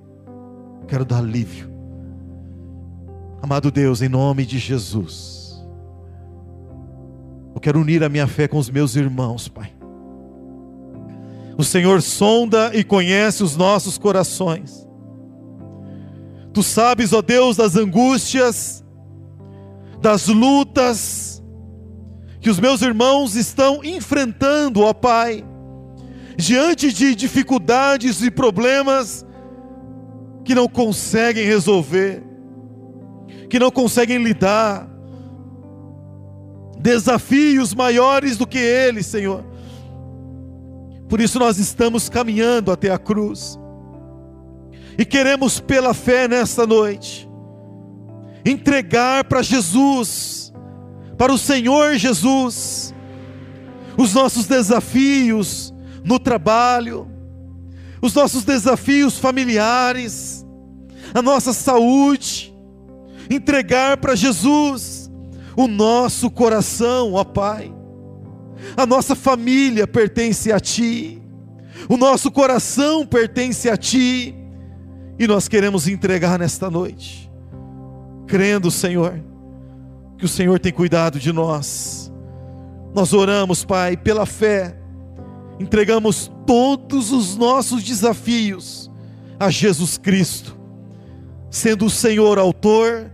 Quero 0.86 1.04
dar 1.04 1.18
alívio. 1.18 1.68
Amado 3.42 3.70
Deus, 3.70 4.02
em 4.02 4.08
nome 4.08 4.44
de 4.44 4.58
Jesus, 4.58 5.64
eu 7.54 7.60
quero 7.60 7.80
unir 7.80 8.02
a 8.02 8.08
minha 8.08 8.26
fé 8.26 8.48
com 8.48 8.58
os 8.58 8.70
meus 8.70 8.96
irmãos, 8.96 9.48
Pai. 9.48 9.72
O 11.56 11.64
Senhor 11.64 12.00
sonda 12.02 12.70
e 12.74 12.84
conhece 12.84 13.42
os 13.42 13.56
nossos 13.56 13.98
corações. 13.98 14.86
Tu 16.52 16.62
sabes, 16.62 17.12
ó 17.12 17.20
Deus, 17.20 17.56
das 17.56 17.76
angústias, 17.76 18.84
das 20.00 20.28
lutas 20.28 21.37
que 22.48 22.52
os 22.52 22.58
meus 22.58 22.80
irmãos 22.80 23.36
estão 23.36 23.84
enfrentando, 23.84 24.80
ó 24.80 24.94
Pai, 24.94 25.44
diante 26.34 26.90
de 26.90 27.14
dificuldades 27.14 28.22
e 28.22 28.30
problemas 28.30 29.22
que 30.46 30.54
não 30.54 30.66
conseguem 30.66 31.44
resolver, 31.44 32.22
que 33.50 33.58
não 33.58 33.70
conseguem 33.70 34.24
lidar, 34.24 34.88
desafios 36.78 37.74
maiores 37.74 38.38
do 38.38 38.46
que 38.46 38.56
eles, 38.56 39.04
Senhor. 39.04 39.44
Por 41.06 41.20
isso 41.20 41.38
nós 41.38 41.58
estamos 41.58 42.08
caminhando 42.08 42.72
até 42.72 42.90
a 42.90 42.96
cruz. 42.98 43.58
E 44.96 45.04
queremos 45.04 45.60
pela 45.60 45.92
fé 45.92 46.26
nesta 46.26 46.66
noite 46.66 47.28
entregar 48.42 49.24
para 49.24 49.42
Jesus, 49.42 50.37
para 51.18 51.32
o 51.32 51.36
Senhor 51.36 51.96
Jesus, 51.96 52.94
os 53.96 54.14
nossos 54.14 54.46
desafios 54.46 55.74
no 56.04 56.20
trabalho, 56.20 57.08
os 58.00 58.14
nossos 58.14 58.44
desafios 58.44 59.18
familiares, 59.18 60.46
a 61.12 61.20
nossa 61.20 61.52
saúde, 61.52 62.54
entregar 63.28 63.96
para 63.96 64.14
Jesus 64.14 65.10
o 65.56 65.66
nosso 65.66 66.30
coração, 66.30 67.14
ó 67.14 67.24
Pai. 67.24 67.74
A 68.76 68.86
nossa 68.86 69.16
família 69.16 69.88
pertence 69.88 70.52
a 70.52 70.60
Ti, 70.60 71.20
o 71.88 71.96
nosso 71.96 72.30
coração 72.30 73.04
pertence 73.04 73.68
a 73.68 73.76
Ti, 73.76 74.36
e 75.18 75.26
nós 75.26 75.48
queremos 75.48 75.88
entregar 75.88 76.38
nesta 76.38 76.70
noite, 76.70 77.28
crendo, 78.28 78.70
Senhor, 78.70 79.20
que 80.18 80.24
o 80.24 80.28
Senhor 80.28 80.58
tem 80.58 80.72
cuidado 80.72 81.18
de 81.18 81.32
nós. 81.32 82.12
Nós 82.92 83.12
oramos, 83.12 83.64
Pai, 83.64 83.96
pela 83.96 84.26
fé, 84.26 84.76
entregamos 85.60 86.30
todos 86.44 87.12
os 87.12 87.36
nossos 87.36 87.82
desafios 87.82 88.90
a 89.38 89.48
Jesus 89.48 89.96
Cristo, 89.96 90.58
sendo 91.48 91.86
o 91.86 91.90
Senhor 91.90 92.38
autor 92.38 93.10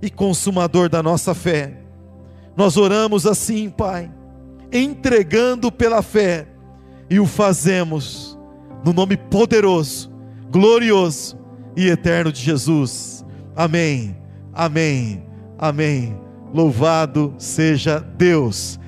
e 0.00 0.08
consumador 0.08 0.88
da 0.88 1.02
nossa 1.02 1.34
fé. 1.34 1.82
Nós 2.56 2.78
oramos 2.78 3.26
assim, 3.26 3.68
Pai, 3.68 4.10
entregando 4.72 5.70
pela 5.70 6.00
fé, 6.00 6.48
e 7.08 7.20
o 7.20 7.26
fazemos 7.26 8.36
no 8.84 8.92
nome 8.92 9.16
poderoso, 9.16 10.10
glorioso 10.50 11.38
e 11.76 11.88
eterno 11.88 12.32
de 12.32 12.40
Jesus. 12.40 13.24
Amém, 13.54 14.16
amém, 14.52 15.24
amém. 15.58 16.25
Louvado 16.52 17.34
seja 17.38 17.98
Deus. 17.98 18.78